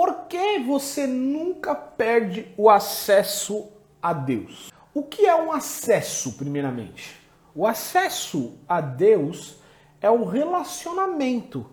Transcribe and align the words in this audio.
por 0.00 0.28
que 0.28 0.60
você 0.60 1.06
nunca 1.06 1.74
perde 1.74 2.54
o 2.56 2.70
acesso 2.70 3.68
a 4.00 4.14
Deus? 4.14 4.72
O 4.94 5.02
que 5.02 5.26
é 5.26 5.34
um 5.34 5.52
acesso, 5.52 6.38
primeiramente? 6.38 7.20
O 7.54 7.66
acesso 7.66 8.58
a 8.66 8.80
Deus 8.80 9.58
é 10.00 10.08
o 10.08 10.24
relacionamento, 10.24 11.66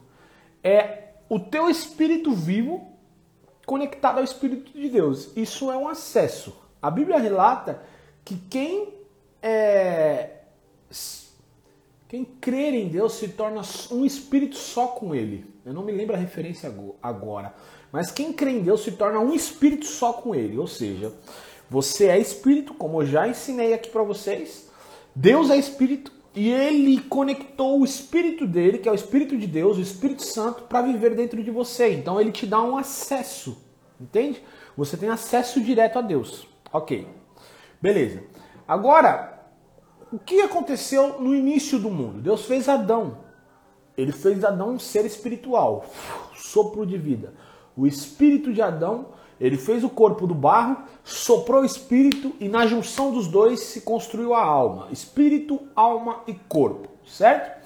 é 0.61 1.13
o 1.29 1.39
teu 1.39 1.69
espírito 1.69 2.33
vivo 2.33 2.91
conectado 3.65 4.17
ao 4.17 4.25
Espírito 4.25 4.77
de 4.77 4.89
Deus. 4.89 5.31
Isso 5.33 5.71
é 5.71 5.77
um 5.77 5.87
acesso. 5.87 6.53
A 6.81 6.91
Bíblia 6.91 7.19
relata 7.19 7.81
que 8.25 8.35
quem 8.35 8.93
é, 9.41 10.31
quem 12.09 12.25
crer 12.25 12.73
em 12.73 12.89
Deus 12.89 13.13
se 13.13 13.29
torna 13.29 13.61
um 13.89 14.05
espírito 14.05 14.57
só 14.57 14.87
com 14.87 15.15
Ele. 15.15 15.45
Eu 15.65 15.73
não 15.73 15.83
me 15.83 15.93
lembro 15.93 16.13
a 16.13 16.19
referência 16.19 16.73
agora, 17.01 17.53
mas 17.91 18.11
quem 18.11 18.33
crê 18.33 18.51
em 18.51 18.61
Deus 18.61 18.81
se 18.81 18.91
torna 18.91 19.19
um 19.19 19.33
espírito 19.33 19.85
só 19.85 20.13
com 20.13 20.35
Ele. 20.35 20.57
Ou 20.57 20.67
seja, 20.67 21.13
você 21.69 22.07
é 22.07 22.19
espírito, 22.19 22.73
como 22.73 23.01
eu 23.01 23.07
já 23.07 23.27
ensinei 23.27 23.73
aqui 23.73 23.89
para 23.89 24.03
vocês. 24.03 24.69
Deus 25.15 25.49
é 25.49 25.57
espírito 25.57 26.11
e 26.35 26.51
Ele 26.51 27.01
conectou 27.01 27.81
o 27.81 27.83
espírito 27.85 28.45
dele, 28.45 28.77
que 28.77 28.87
é 28.87 28.91
o 28.91 28.95
Espírito 28.95 29.35
de 29.35 29.47
Deus, 29.47 29.77
o 29.77 29.81
Espírito 29.81 30.23
Santo, 30.23 30.63
para 30.63 30.83
viver 30.83 31.15
dentro 31.15 31.43
de 31.43 31.49
você. 31.49 31.93
Então 31.93 32.21
Ele 32.21 32.31
te 32.31 32.45
dá 32.45 32.61
um 32.61 32.77
acesso, 32.77 33.57
entende? 33.99 34.43
Você 34.77 34.95
tem 34.95 35.09
acesso 35.09 35.59
direto 35.59 35.97
a 35.97 36.01
Deus. 36.01 36.47
Ok, 36.71 37.07
beleza. 37.81 38.21
Agora 38.67 39.37
o 40.11 40.19
que 40.19 40.41
aconteceu 40.41 41.19
no 41.19 41.35
início 41.35 41.79
do 41.79 41.89
mundo? 41.89 42.21
Deus 42.21 42.45
fez 42.45 42.69
Adão. 42.69 43.17
Ele 43.97 44.11
fez 44.11 44.43
Adão 44.43 44.73
um 44.73 44.79
ser 44.79 45.05
espiritual, 45.05 45.85
sopro 46.35 46.85
de 46.85 46.97
vida. 46.97 47.33
O 47.77 47.85
espírito 47.85 48.51
de 48.51 48.61
Adão, 48.61 49.09
ele 49.39 49.55
fez 49.55 49.83
o 49.83 49.89
corpo 49.89 50.25
do 50.25 50.33
barro, 50.33 50.77
soprou 51.03 51.61
o 51.61 51.65
espírito 51.65 52.33
e 52.39 52.49
na 52.49 52.65
junção 52.65 53.11
dos 53.11 53.27
dois 53.27 53.59
se 53.59 53.81
construiu 53.81 54.33
a 54.33 54.43
alma. 54.43 54.87
Espírito, 54.91 55.61
alma 55.75 56.23
e 56.25 56.33
corpo, 56.33 56.89
certo? 57.05 57.57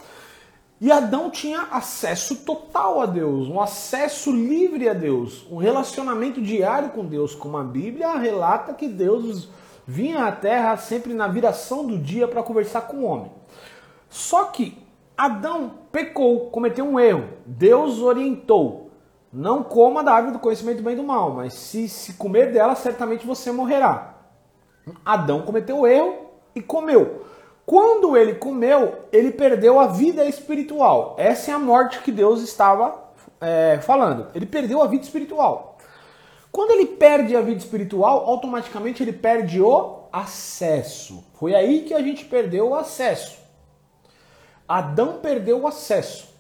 E 0.82 0.92
Adão 0.92 1.30
tinha 1.30 1.62
acesso 1.72 2.38
total 2.38 3.00
a 3.02 3.06
Deus, 3.06 3.48
um 3.48 3.62
acesso 3.62 4.32
livre 4.32 4.90
a 4.90 4.94
Deus, 4.94 5.46
um 5.50 5.58
relacionamento 5.58 6.42
diário 6.42 6.90
com 6.90 7.06
Deus, 7.06 7.34
como 7.34 7.56
a 7.56 7.64
Bíblia 7.64 8.18
relata 8.18 8.74
que 8.74 8.88
Deus 8.88 9.48
vinha 9.88 10.26
à 10.26 10.32
terra 10.32 10.76
sempre 10.78 11.14
na 11.14 11.28
viração 11.28 11.86
do 11.86 11.98
dia 11.98 12.28
para 12.28 12.44
conversar 12.44 12.82
com 12.82 12.98
o 12.98 13.04
homem. 13.04 13.32
Só 14.10 14.46
que 14.46 14.78
Adão 15.16 15.72
pecou, 15.92 16.50
cometeu 16.50 16.84
um 16.84 17.00
erro. 17.00 17.30
Deus 17.46 18.00
orientou: 18.00 18.91
não 19.32 19.64
coma 19.64 20.04
da 20.04 20.14
árvore 20.14 20.34
do 20.34 20.40
conhecimento 20.40 20.78
do 20.78 20.84
bem 20.84 20.94
e 20.94 20.98
do 20.98 21.04
mal, 21.04 21.32
mas 21.32 21.54
se, 21.54 21.88
se 21.88 22.14
comer 22.14 22.52
dela, 22.52 22.76
certamente 22.76 23.26
você 23.26 23.52
morrerá. 23.52 24.16
Adão 25.06 25.44
cometeu 25.44 25.80
o 25.80 25.88
erro 25.88 26.32
e 26.54 26.62
comeu. 26.62 27.26
Quando 27.66 28.18
ele 28.18 28.36
comeu, 28.36 29.00
ele 29.12 29.32
perdeu 29.32 29.80
a 29.80 29.88
vida 29.88 30.26
espiritual. 30.26 31.16
Essa 31.18 31.52
é 31.52 31.54
a 31.54 31.60
morte 31.60 32.00
que 32.00 32.12
Deus 32.12 32.42
estava 32.42 33.12
é, 33.40 33.80
falando. 33.82 34.28
Ele 34.36 34.46
perdeu 34.46 34.82
a 34.82 34.88
vida 34.88 35.04
espiritual. 35.04 35.78
Quando 36.52 36.72
ele 36.72 36.86
perde 36.86 37.36
a 37.36 37.42
vida 37.42 37.60
espiritual, 37.60 38.26
automaticamente 38.26 39.02
ele 39.02 39.14
perde 39.14 39.62
o 39.62 40.02
acesso. 40.12 41.24
Foi 41.36 41.56
aí 41.56 41.84
que 41.84 41.94
a 41.94 42.02
gente 42.02 42.26
perdeu 42.26 42.70
o 42.70 42.76
acesso. 42.76 43.40
Adão 44.68 45.20
perdeu 45.20 45.62
o 45.62 45.68
acesso. 45.68 46.31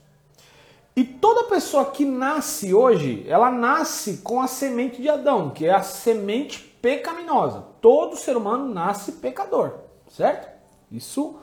E 0.95 1.03
toda 1.03 1.45
pessoa 1.45 1.85
que 1.85 2.03
nasce 2.03 2.73
hoje, 2.73 3.25
ela 3.27 3.49
nasce 3.49 4.17
com 4.17 4.41
a 4.41 4.47
semente 4.47 5.01
de 5.01 5.07
Adão, 5.07 5.49
que 5.49 5.65
é 5.65 5.73
a 5.73 5.81
semente 5.81 6.59
pecaminosa. 6.81 7.63
Todo 7.79 8.17
ser 8.17 8.35
humano 8.35 8.73
nasce 8.73 9.13
pecador, 9.13 9.73
certo? 10.09 10.49
Isso 10.91 11.39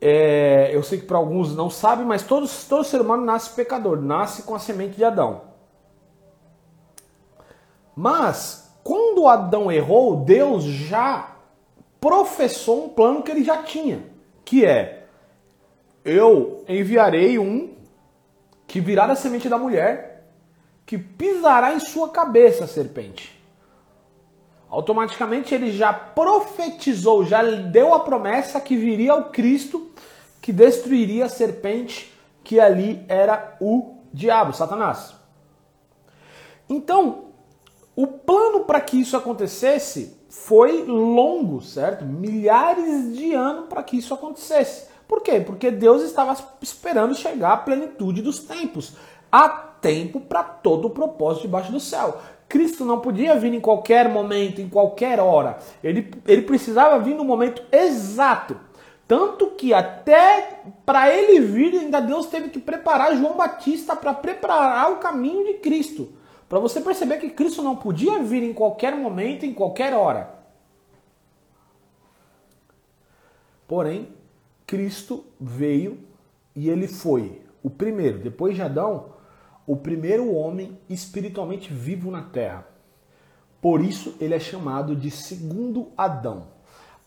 é, 0.00 0.70
eu 0.72 0.82
sei 0.82 0.98
que 0.98 1.04
para 1.04 1.18
alguns 1.18 1.54
não 1.54 1.68
sabem, 1.68 2.06
mas 2.06 2.22
todo, 2.22 2.48
todo 2.68 2.84
ser 2.84 3.02
humano 3.02 3.22
nasce 3.22 3.54
pecador, 3.54 4.00
nasce 4.00 4.44
com 4.44 4.54
a 4.54 4.58
semente 4.58 4.96
de 4.96 5.04
Adão. 5.04 5.42
Mas, 7.94 8.74
quando 8.82 9.28
Adão 9.28 9.70
errou, 9.70 10.16
Deus 10.16 10.64
já 10.64 11.36
professou 12.00 12.86
um 12.86 12.88
plano 12.88 13.22
que 13.22 13.30
ele 13.30 13.44
já 13.44 13.62
tinha, 13.62 14.06
que 14.42 14.64
é: 14.64 15.06
eu 16.02 16.64
enviarei 16.66 17.38
um 17.38 17.74
que 18.70 18.80
virá 18.80 19.04
da 19.04 19.16
semente 19.16 19.48
da 19.48 19.58
mulher, 19.58 20.28
que 20.86 20.96
pisará 20.96 21.74
em 21.74 21.80
sua 21.80 22.08
cabeça 22.08 22.66
a 22.66 22.68
serpente. 22.68 23.36
Automaticamente 24.68 25.52
ele 25.52 25.72
já 25.72 25.92
profetizou, 25.92 27.24
já 27.24 27.42
deu 27.42 27.92
a 27.92 27.98
promessa 27.98 28.60
que 28.60 28.76
viria 28.76 29.16
o 29.16 29.30
Cristo 29.30 29.90
que 30.40 30.52
destruiria 30.52 31.24
a 31.24 31.28
serpente, 31.28 32.14
que 32.44 32.60
ali 32.60 33.04
era 33.08 33.56
o 33.60 33.96
diabo, 34.14 34.52
Satanás. 34.52 35.16
Então, 36.68 37.24
o 37.96 38.06
plano 38.06 38.66
para 38.66 38.80
que 38.80 39.00
isso 39.00 39.16
acontecesse 39.16 40.16
foi 40.28 40.84
longo, 40.84 41.60
certo? 41.60 42.04
Milhares 42.04 43.16
de 43.16 43.34
anos 43.34 43.66
para 43.68 43.82
que 43.82 43.96
isso 43.96 44.14
acontecesse. 44.14 44.89
Por 45.10 45.22
quê? 45.22 45.40
Porque 45.40 45.72
Deus 45.72 46.04
estava 46.04 46.36
esperando 46.62 47.16
chegar 47.16 47.52
à 47.52 47.56
plenitude 47.56 48.22
dos 48.22 48.38
tempos. 48.38 48.92
Há 49.30 49.48
tempo 49.48 50.20
para 50.20 50.44
todo 50.44 50.84
o 50.84 50.90
propósito 50.90 51.42
debaixo 51.42 51.72
do 51.72 51.80
céu. 51.80 52.20
Cristo 52.48 52.84
não 52.84 53.00
podia 53.00 53.34
vir 53.34 53.52
em 53.52 53.58
qualquer 53.60 54.08
momento, 54.08 54.60
em 54.60 54.68
qualquer 54.68 55.18
hora. 55.18 55.58
Ele, 55.82 56.12
ele 56.28 56.42
precisava 56.42 57.00
vir 57.00 57.16
no 57.16 57.24
momento 57.24 57.60
exato. 57.72 58.56
Tanto 59.08 59.48
que 59.48 59.74
até 59.74 60.60
para 60.86 61.12
ele 61.12 61.40
vir, 61.40 61.74
ainda 61.74 61.98
Deus 61.98 62.26
teve 62.26 62.48
que 62.48 62.60
preparar 62.60 63.16
João 63.16 63.36
Batista 63.36 63.96
para 63.96 64.14
preparar 64.14 64.92
o 64.92 64.98
caminho 64.98 65.44
de 65.44 65.54
Cristo. 65.54 66.12
Para 66.48 66.60
você 66.60 66.80
perceber 66.80 67.16
que 67.16 67.30
Cristo 67.30 67.62
não 67.62 67.74
podia 67.74 68.20
vir 68.20 68.44
em 68.44 68.52
qualquer 68.52 68.94
momento, 68.94 69.44
em 69.44 69.52
qualquer 69.52 69.92
hora. 69.92 70.38
Porém, 73.66 74.19
Cristo 74.70 75.24
veio 75.40 75.98
e 76.54 76.70
ele 76.70 76.86
foi 76.86 77.42
o 77.60 77.68
primeiro, 77.68 78.20
depois 78.20 78.54
de 78.54 78.62
Adão, 78.62 79.06
o 79.66 79.74
primeiro 79.74 80.32
homem 80.32 80.78
espiritualmente 80.88 81.72
vivo 81.72 82.08
na 82.08 82.22
terra. 82.22 82.68
Por 83.60 83.80
isso 83.80 84.14
ele 84.20 84.32
é 84.32 84.38
chamado 84.38 84.94
de 84.94 85.10
segundo 85.10 85.88
Adão. 85.96 86.46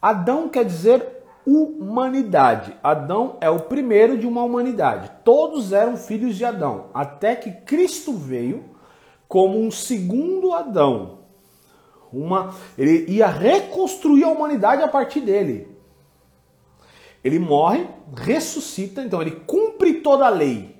Adão 0.02 0.50
quer 0.50 0.66
dizer 0.66 1.07
humanidade. 1.46 2.75
Adão 2.84 3.38
é 3.40 3.50
o 3.50 3.62
primeiro 3.62 4.18
de 4.18 4.28
uma 4.28 4.44
humanidade. 4.44 5.09
Todos 5.23 5.72
eram 5.72 5.96
filhos 5.96 6.35
de 6.35 6.44
Adão, 6.44 6.88
até 6.94 7.34
que 7.34 7.50
Cristo 7.50 8.12
veio 8.12 8.66
como 9.25 9.57
um 9.57 9.72
segundo 9.72 10.52
Adão. 10.52 11.19
Uma, 12.12 12.53
ele 12.78 13.06
ia 13.09 13.28
reconstruir 13.28 14.25
a 14.25 14.29
humanidade 14.29 14.84
a 14.84 14.88
partir 14.90 15.22
dele. 15.22 15.72
Ele 17.23 17.39
morre, 17.39 17.88
ressuscita, 18.17 19.01
então 19.01 19.22
ele 19.22 19.31
cumpre 19.47 20.01
toda 20.01 20.25
a 20.25 20.29
lei. 20.29 20.75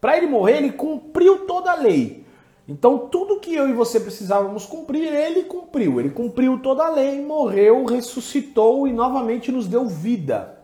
Para 0.00 0.16
ele 0.16 0.28
morrer, 0.28 0.58
ele 0.58 0.72
cumpriu 0.72 1.46
toda 1.46 1.72
a 1.72 1.74
lei. 1.74 2.24
Então 2.68 3.08
tudo 3.08 3.40
que 3.40 3.54
eu 3.54 3.68
e 3.68 3.72
você 3.72 3.98
precisávamos 3.98 4.66
cumprir, 4.66 5.12
ele 5.12 5.44
cumpriu. 5.44 5.98
Ele 5.98 6.10
cumpriu 6.10 6.58
toda 6.58 6.84
a 6.84 6.90
lei, 6.90 7.20
morreu, 7.20 7.84
ressuscitou 7.86 8.86
e 8.86 8.92
novamente 8.92 9.50
nos 9.50 9.66
deu 9.66 9.86
vida. 9.86 10.58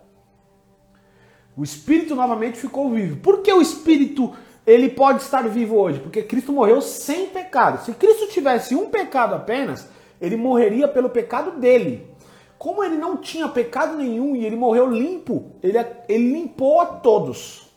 O 1.56 1.64
espírito 1.64 2.14
novamente 2.14 2.58
ficou 2.58 2.90
vivo. 2.90 3.16
Por 3.16 3.40
que 3.40 3.52
o 3.52 3.62
espírito 3.62 4.32
ele 4.66 4.90
pode 4.90 5.22
estar 5.22 5.48
vivo 5.48 5.76
hoje? 5.76 6.00
Porque 6.00 6.22
Cristo 6.22 6.52
morreu 6.52 6.82
sem 6.82 7.28
pecado. 7.28 7.84
Se 7.84 7.92
Cristo 7.92 8.28
tivesse 8.28 8.74
um 8.74 8.90
pecado 8.90 9.34
apenas, 9.34 9.88
ele 10.20 10.36
morreria 10.36 10.86
pelo 10.86 11.08
pecado 11.08 11.58
dele. 11.58 12.06
Como 12.64 12.82
ele 12.82 12.96
não 12.96 13.18
tinha 13.18 13.46
pecado 13.46 13.94
nenhum 13.94 14.34
e 14.34 14.46
ele 14.46 14.56
morreu 14.56 14.90
limpo, 14.90 15.50
ele, 15.62 15.76
ele 16.08 16.32
limpou 16.32 16.80
a 16.80 16.86
todos. 16.86 17.68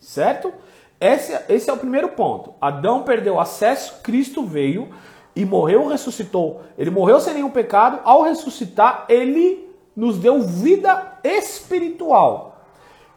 Certo? 0.00 0.50
Esse, 0.98 1.38
esse 1.50 1.68
é 1.68 1.72
o 1.74 1.76
primeiro 1.76 2.08
ponto. 2.08 2.54
Adão 2.62 3.02
perdeu 3.02 3.38
acesso, 3.38 4.00
Cristo 4.02 4.42
veio 4.42 4.88
e 5.36 5.44
morreu, 5.44 5.86
ressuscitou. 5.86 6.62
Ele 6.78 6.88
morreu 6.88 7.20
sem 7.20 7.34
nenhum 7.34 7.50
pecado. 7.50 8.00
Ao 8.04 8.22
ressuscitar, 8.22 9.04
ele 9.06 9.70
nos 9.94 10.16
deu 10.16 10.40
vida 10.40 11.18
espiritual. 11.22 12.64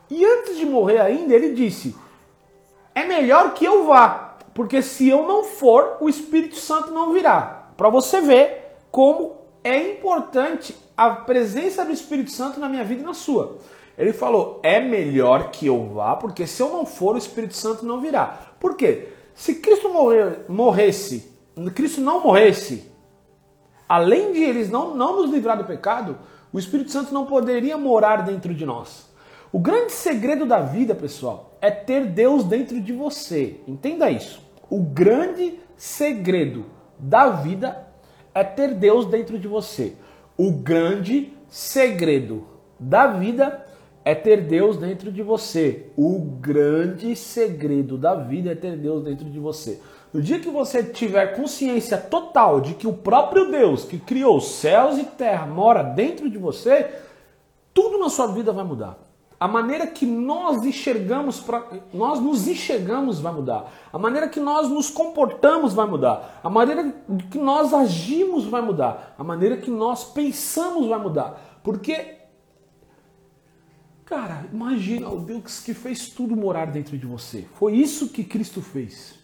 E 0.09 0.25
antes 0.25 0.57
de 0.57 0.65
morrer 0.65 0.99
ainda, 0.99 1.33
ele 1.33 1.53
disse: 1.53 1.95
É 2.94 3.05
melhor 3.05 3.53
que 3.53 3.63
eu 3.63 3.85
vá, 3.85 4.35
porque 4.53 4.81
se 4.81 5.07
eu 5.07 5.25
não 5.25 5.45
for, 5.45 5.95
o 6.01 6.09
Espírito 6.09 6.57
Santo 6.57 6.91
não 6.91 7.13
virá. 7.13 7.69
Para 7.77 7.87
você 7.87 8.19
ver 8.19 8.60
como 8.91 9.38
é 9.63 9.93
importante 9.93 10.75
a 10.97 11.09
presença 11.11 11.85
do 11.85 11.91
Espírito 11.91 12.31
Santo 12.31 12.59
na 12.59 12.67
minha 12.67 12.83
vida 12.83 13.01
e 13.01 13.05
na 13.05 13.13
sua. 13.13 13.57
Ele 13.97 14.13
falou: 14.13 14.59
é 14.63 14.79
melhor 14.79 15.51
que 15.51 15.67
eu 15.67 15.89
vá, 15.93 16.15
porque 16.15 16.45
se 16.45 16.61
eu 16.61 16.69
não 16.69 16.85
for, 16.85 17.15
o 17.15 17.17
Espírito 17.17 17.55
Santo 17.55 17.85
não 17.85 18.01
virá. 18.01 18.53
Por 18.59 18.75
quê? 18.75 19.09
Se 19.33 19.55
Cristo 19.55 19.89
morrer, 19.89 20.45
morresse, 20.47 21.31
Cristo 21.73 22.01
não 22.01 22.21
morresse, 22.21 22.91
além 23.88 24.33
de 24.33 24.43
eles 24.43 24.69
não, 24.69 24.95
não 24.95 25.21
nos 25.21 25.31
livrar 25.31 25.57
do 25.57 25.63
pecado, 25.63 26.17
o 26.51 26.59
Espírito 26.59 26.91
Santo 26.91 27.13
não 27.13 27.25
poderia 27.25 27.77
morar 27.77 28.17
dentro 28.17 28.53
de 28.53 28.65
nós. 28.65 29.09
O 29.53 29.59
grande 29.59 29.91
segredo 29.91 30.45
da 30.45 30.61
vida, 30.61 30.95
pessoal, 30.95 31.57
é 31.61 31.69
ter 31.69 32.05
Deus 32.05 32.44
dentro 32.44 32.79
de 32.79 32.94
você. 32.94 33.59
Entenda 33.67 34.09
isso. 34.09 34.41
O 34.69 34.81
grande 34.81 35.59
segredo 35.75 36.65
da 36.97 37.29
vida 37.29 37.90
é 38.33 38.44
ter 38.44 38.74
Deus 38.74 39.06
dentro 39.06 39.38
de 39.38 39.48
você. 39.48 39.94
O 40.38 40.51
grande 40.51 41.33
segredo 41.50 42.48
da 42.80 43.07
vida 43.07 43.66
é 44.04 44.16
ter 44.16 44.42
Deus 44.42 44.78
dentro 44.78 45.12
de 45.12 45.22
você. 45.22 45.88
O 45.95 46.19
grande 46.19 47.16
segredo 47.16 47.98
da 47.98 48.16
vida 48.16 48.51
é 48.51 48.56
ter 48.56 48.78
Deus 48.78 49.04
dentro 49.04 49.30
de 49.30 49.39
você. 49.39 49.80
No 50.13 50.22
dia 50.22 50.39
que 50.39 50.50
você 50.50 50.83
tiver 50.83 51.36
consciência 51.36 51.98
total 51.98 52.60
de 52.60 52.74
que 52.74 52.88
o 52.88 52.94
próprio 52.94 53.50
Deus 53.50 53.86
que 53.86 53.98
criou 53.98 54.42
céus 54.42 54.98
e 54.98 55.04
terra 55.04 55.45
mora 55.45 55.83
dentro 55.83 56.30
de 56.30 56.38
você, 56.38 56.89
tudo 57.74 57.98
na 57.98 58.10
sua 58.10 58.28
vida 58.28 58.51
vai 58.51 58.66
mudar. 58.66 59.10
A 59.41 59.47
maneira 59.47 59.88
que 59.88 60.05
nós 60.05 60.63
enxergamos, 60.63 61.43
nós 61.91 62.19
nos 62.19 62.47
enxergamos 62.47 63.19
vai 63.19 63.33
mudar. 63.33 63.73
A 63.91 63.97
maneira 63.97 64.29
que 64.29 64.39
nós 64.39 64.69
nos 64.69 64.91
comportamos 64.91 65.73
vai 65.73 65.88
mudar. 65.88 66.39
A 66.43 66.49
maneira 66.49 66.93
que 67.31 67.39
nós 67.39 67.73
agimos 67.73 68.45
vai 68.45 68.61
mudar. 68.61 69.15
A 69.17 69.23
maneira 69.23 69.57
que 69.57 69.71
nós 69.71 70.03
pensamos 70.03 70.88
vai 70.88 70.99
mudar. 70.99 71.59
Porque, 71.63 72.17
cara, 74.05 74.45
imagina 74.53 75.09
o 75.09 75.19
Deus 75.21 75.59
que 75.59 75.73
fez 75.73 76.09
tudo 76.09 76.35
morar 76.35 76.67
dentro 76.67 76.95
de 76.95 77.07
você. 77.07 77.47
Foi 77.55 77.73
isso 77.73 78.09
que 78.09 78.23
Cristo 78.23 78.61
fez. 78.61 79.15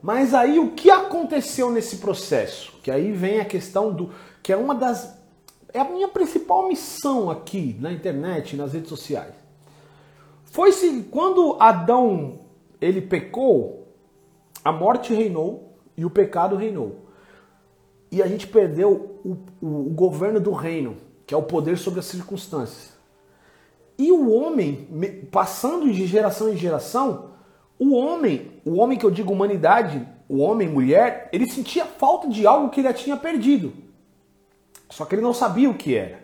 Mas 0.00 0.34
aí 0.34 0.60
o 0.60 0.70
que 0.70 0.88
aconteceu 0.88 1.68
nesse 1.68 1.96
processo? 1.96 2.74
Que 2.80 2.92
aí 2.92 3.10
vem 3.10 3.40
a 3.40 3.44
questão 3.44 3.92
do. 3.92 4.12
que 4.40 4.52
é 4.52 4.56
uma 4.56 4.72
das. 4.72 5.20
É 5.72 5.80
a 5.80 5.84
minha 5.84 6.08
principal 6.08 6.68
missão 6.68 7.30
aqui 7.30 7.76
na 7.80 7.92
internet, 7.92 8.56
nas 8.56 8.72
redes 8.72 8.88
sociais. 8.88 9.34
Foi 10.44 10.70
se 10.72 11.04
quando 11.10 11.56
Adão 11.58 12.40
ele 12.80 13.00
pecou, 13.00 13.88
a 14.64 14.70
morte 14.70 15.14
reinou 15.14 15.78
e 15.96 16.04
o 16.04 16.10
pecado 16.10 16.56
reinou. 16.56 17.06
E 18.10 18.22
a 18.22 18.26
gente 18.26 18.46
perdeu 18.46 19.20
o, 19.24 19.38
o, 19.60 19.86
o 19.86 19.90
governo 19.90 20.38
do 20.38 20.52
reino, 20.52 20.96
que 21.26 21.32
é 21.32 21.36
o 21.36 21.42
poder 21.42 21.78
sobre 21.78 22.00
as 22.00 22.06
circunstâncias. 22.06 22.92
E 23.96 24.12
o 24.12 24.30
homem, 24.30 24.88
passando 25.30 25.90
de 25.90 26.06
geração 26.06 26.52
em 26.52 26.56
geração, 26.56 27.30
o 27.78 27.94
homem, 27.94 28.50
o 28.64 28.78
homem 28.78 28.98
que 28.98 29.06
eu 29.06 29.10
digo 29.10 29.32
humanidade, 29.32 30.06
o 30.28 30.38
homem, 30.38 30.68
mulher, 30.68 31.28
ele 31.32 31.48
sentia 31.48 31.84
falta 31.84 32.28
de 32.28 32.46
algo 32.46 32.68
que 32.68 32.80
ele 32.80 32.88
já 32.88 32.94
tinha 32.94 33.16
perdido. 33.16 33.72
Só 34.92 35.06
que 35.06 35.14
ele 35.14 35.22
não 35.22 35.32
sabia 35.32 35.70
o 35.70 35.74
que 35.74 35.96
era. 35.96 36.20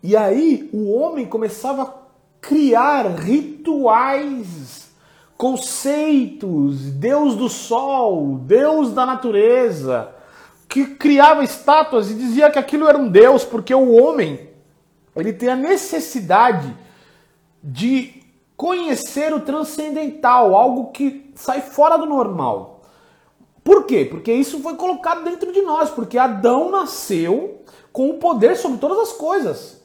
E 0.00 0.16
aí 0.16 0.70
o 0.72 0.92
homem 0.92 1.26
começava 1.26 1.82
a 1.82 1.92
criar 2.40 3.06
rituais, 3.08 4.88
conceitos, 5.36 6.92
Deus 6.92 7.34
do 7.34 7.48
sol, 7.48 8.38
Deus 8.38 8.92
da 8.92 9.04
natureza, 9.04 10.14
que 10.68 10.86
criava 10.86 11.42
estátuas 11.42 12.08
e 12.08 12.14
dizia 12.14 12.50
que 12.52 12.58
aquilo 12.58 12.86
era 12.86 12.96
um 12.96 13.08
Deus, 13.08 13.44
porque 13.44 13.74
o 13.74 14.00
homem 14.00 14.48
ele 15.16 15.32
tem 15.32 15.48
a 15.48 15.56
necessidade 15.56 16.72
de 17.60 18.22
conhecer 18.56 19.34
o 19.34 19.40
transcendental, 19.40 20.54
algo 20.54 20.92
que 20.92 21.32
sai 21.34 21.60
fora 21.62 21.96
do 21.96 22.06
normal. 22.06 22.75
Por 23.66 23.84
quê? 23.84 24.04
Porque 24.08 24.32
isso 24.32 24.60
foi 24.60 24.76
colocado 24.76 25.24
dentro 25.24 25.50
de 25.50 25.60
nós, 25.60 25.90
porque 25.90 26.16
Adão 26.16 26.70
nasceu 26.70 27.62
com 27.92 28.08
o 28.10 28.14
poder 28.14 28.56
sobre 28.56 28.78
todas 28.78 28.96
as 28.96 29.12
coisas. 29.12 29.82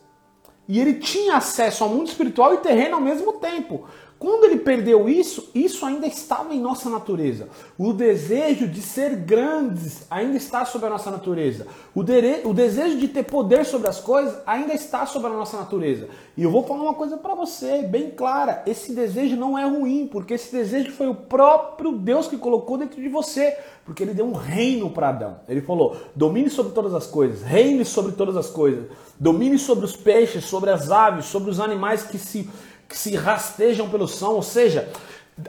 E 0.68 0.80
ele 0.80 1.00
tinha 1.00 1.38
acesso 1.38 1.84
ao 1.84 1.90
mundo 1.90 2.08
espiritual 2.08 2.54
e 2.54 2.58
terreno 2.58 2.98
ao 2.98 3.02
mesmo 3.02 3.34
tempo. 3.34 3.88
Quando 4.22 4.44
ele 4.44 4.58
perdeu 4.58 5.10
isso, 5.10 5.50
isso 5.56 5.84
ainda 5.84 6.06
estava 6.06 6.54
em 6.54 6.60
nossa 6.60 6.88
natureza. 6.92 7.50
O 7.76 7.92
desejo 7.92 8.68
de 8.68 8.80
ser 8.80 9.16
grandes 9.16 10.06
ainda 10.12 10.38
está 10.38 10.64
sobre 10.64 10.86
a 10.86 10.92
nossa 10.92 11.10
natureza. 11.10 11.66
O, 11.96 12.04
de 12.04 12.42
o 12.46 12.54
desejo 12.54 13.00
de 13.00 13.08
ter 13.08 13.24
poder 13.24 13.66
sobre 13.66 13.88
as 13.88 14.00
coisas 14.00 14.38
ainda 14.46 14.76
está 14.76 15.08
sobre 15.08 15.32
a 15.32 15.34
nossa 15.34 15.58
natureza. 15.58 16.08
E 16.38 16.44
eu 16.44 16.52
vou 16.52 16.62
falar 16.62 16.84
uma 16.84 16.94
coisa 16.94 17.18
para 17.18 17.34
você, 17.34 17.82
bem 17.82 18.12
clara: 18.12 18.62
esse 18.68 18.94
desejo 18.94 19.36
não 19.36 19.58
é 19.58 19.66
ruim, 19.66 20.08
porque 20.12 20.36
esse 20.36 20.52
desejo 20.52 20.92
foi 20.92 21.08
o 21.08 21.16
próprio 21.16 21.94
Deus 21.94 22.28
que 22.28 22.38
colocou 22.38 22.78
dentro 22.78 23.02
de 23.02 23.10
você. 23.10 23.58
Porque 23.84 24.04
ele 24.04 24.14
deu 24.14 24.28
um 24.28 24.34
reino 24.34 24.92
para 24.92 25.10
Adão. 25.10 25.40
Ele 25.50 25.62
falou: 25.62 25.98
domine 26.16 26.52
sobre 26.52 26.74
todas 26.74 26.94
as 26.94 27.08
coisas, 27.08 27.42
reine 27.42 27.84
sobre 27.84 28.12
todas 28.12 28.38
as 28.38 28.52
coisas, 28.52 28.86
domine 29.20 29.58
sobre 29.58 29.84
os 29.84 29.96
peixes, 29.96 30.46
sobre 30.46 30.70
as 30.70 30.92
aves, 30.92 31.26
sobre 31.26 31.50
os 31.50 31.60
animais 31.60 32.04
que 32.04 32.20
se 32.20 32.48
que 32.92 32.98
se 32.98 33.16
rastejam 33.16 33.90
pelo 33.90 34.06
são, 34.06 34.36
ou 34.36 34.44
seja, 34.44 34.92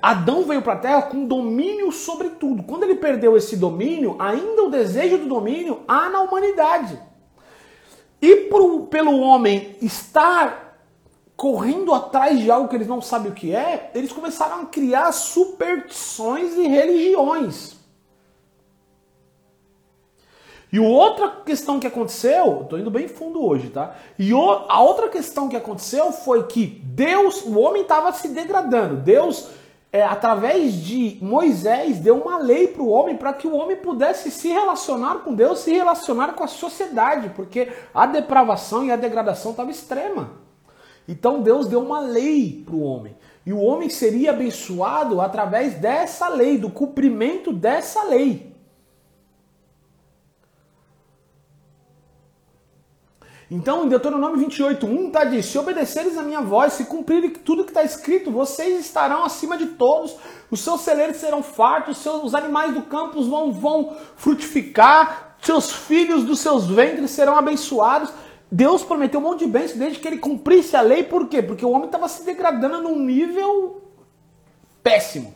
Adão 0.01 0.45
veio 0.45 0.63
para 0.63 0.75
a 0.75 0.79
terra 0.79 1.03
com 1.03 1.27
domínio 1.27 1.91
sobre 1.91 2.31
tudo. 2.31 2.63
Quando 2.63 2.85
ele 2.85 2.95
perdeu 2.95 3.37
esse 3.37 3.57
domínio, 3.57 4.15
ainda 4.19 4.63
o 4.63 4.71
desejo 4.71 5.19
do 5.19 5.27
domínio 5.27 5.83
há 5.89 6.09
na 6.09 6.21
humanidade. 6.21 6.97
E 8.21 8.49
pelo 8.89 9.19
homem 9.19 9.77
estar 9.83 10.79
correndo 11.37 11.93
atrás 11.93 12.39
de 12.39 12.49
algo 12.49 12.69
que 12.69 12.77
eles 12.77 12.87
não 12.87 13.03
sabem 13.03 13.33
o 13.33 13.35
que 13.35 13.53
é, 13.53 13.91
eles 13.93 14.13
começaram 14.13 14.63
a 14.63 14.67
criar 14.67 15.11
superstições 15.11 16.55
e 16.55 16.69
religiões. 16.69 17.82
E 20.73 20.81
outra 20.81 21.29
questão 21.29 21.79
que 21.79 21.87
aconteceu, 21.87 22.63
estou 22.63 22.79
indo 22.79 22.91
bem 22.91 23.07
fundo 23.07 23.45
hoje, 23.45 23.69
tá? 23.69 23.95
E 24.19 24.33
o, 24.33 24.41
a 24.41 24.81
outra 24.81 25.11
questão 25.11 25.47
que 25.47 25.55
aconteceu 25.55 26.11
foi 26.13 26.45
que 26.45 26.65
Deus, 26.83 27.43
o 27.43 27.59
homem 27.59 27.83
estava 27.83 28.11
se 28.13 28.29
degradando. 28.29 28.97
Deus, 28.97 29.51
é, 29.93 30.03
através 30.03 30.73
de 30.73 31.19
Moisés, 31.21 31.99
deu 31.99 32.17
uma 32.17 32.39
lei 32.39 32.69
para 32.69 32.83
o 32.83 32.89
homem 32.89 33.19
para 33.19 33.35
que 33.35 33.47
o 33.47 33.55
homem 33.55 33.77
pudesse 33.77 34.31
se 34.31 34.49
relacionar 34.49 35.17
com 35.17 35.35
Deus, 35.35 35.59
se 35.59 35.75
relacionar 35.75 36.33
com 36.33 36.43
a 36.43 36.49
sociedade, 36.49 37.29
porque 37.37 37.71
a 37.93 38.07
depravação 38.07 38.83
e 38.87 38.91
a 38.91 38.97
degradação 38.97 39.51
estavam 39.51 39.71
extrema. 39.71 40.31
Então 41.07 41.43
Deus 41.43 41.67
deu 41.67 41.81
uma 41.81 42.01
lei 42.01 42.63
para 42.65 42.75
o 42.75 42.83
homem. 42.83 43.15
E 43.45 43.53
o 43.53 43.61
homem 43.61 43.91
seria 43.91 44.31
abençoado 44.31 45.21
através 45.21 45.75
dessa 45.75 46.29
lei, 46.29 46.57
do 46.57 46.71
cumprimento 46.71 47.53
dessa 47.53 48.05
lei. 48.05 48.52
Então, 53.55 53.85
em 53.85 53.89
Deuteronômio 53.91 54.39
28, 54.39 54.87
1 54.87 55.07
está 55.09 55.25
diz: 55.25 55.45
Se 55.45 55.59
obedeceres 55.59 56.17
a 56.17 56.23
minha 56.23 56.41
voz, 56.41 56.73
se 56.73 56.87
cumprirem 56.87 57.29
tudo 57.29 57.65
que 57.65 57.71
está 57.71 57.83
escrito, 57.83 58.31
vocês 58.31 58.81
estarão 58.81 59.25
acima 59.25 59.59
de 59.59 59.67
todos, 59.67 60.17
os 60.51 60.61
seus 60.61 60.81
celeiros 60.81 61.19
serão 61.19 61.43
fartos, 61.43 61.99
os, 61.99 62.03
seus, 62.03 62.25
os 62.25 62.35
animais 62.35 62.73
do 62.73 62.81
campo 62.81 63.23
vão, 63.23 63.53
vão 63.53 63.95
frutificar, 64.17 65.37
seus 65.43 65.71
filhos 65.71 66.25
dos 66.25 66.41
seus 66.41 66.67
ventres 66.67 67.11
serão 67.11 67.37
abençoados. 67.37 68.11
Deus 68.51 68.83
prometeu 68.83 69.21
um 69.21 69.25
monte 69.25 69.41
de 69.41 69.51
bênçãos 69.51 69.79
desde 69.79 69.99
que 69.99 70.09
ele 70.09 70.17
cumprisse 70.17 70.75
a 70.75 70.81
lei, 70.81 71.03
por 71.03 71.29
quê? 71.29 71.43
Porque 71.43 71.67
o 71.67 71.73
homem 71.73 71.87
estava 71.87 72.09
se 72.09 72.25
degradando 72.25 72.81
num 72.81 72.99
nível 73.01 73.83
péssimo. 74.83 75.35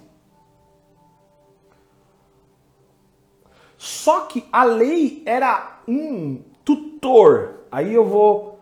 Só 3.76 4.20
que 4.20 4.42
a 4.50 4.64
lei 4.64 5.22
era 5.26 5.80
um 5.86 6.55
tutor 6.66 7.56
Aí 7.70 7.92
eu 7.92 8.04
vou 8.06 8.58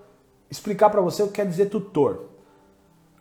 explicar 0.50 0.90
para 0.90 1.00
você 1.00 1.22
o 1.22 1.28
que 1.28 1.34
quer 1.34 1.46
dizer 1.46 1.66
tutor. 1.66 2.30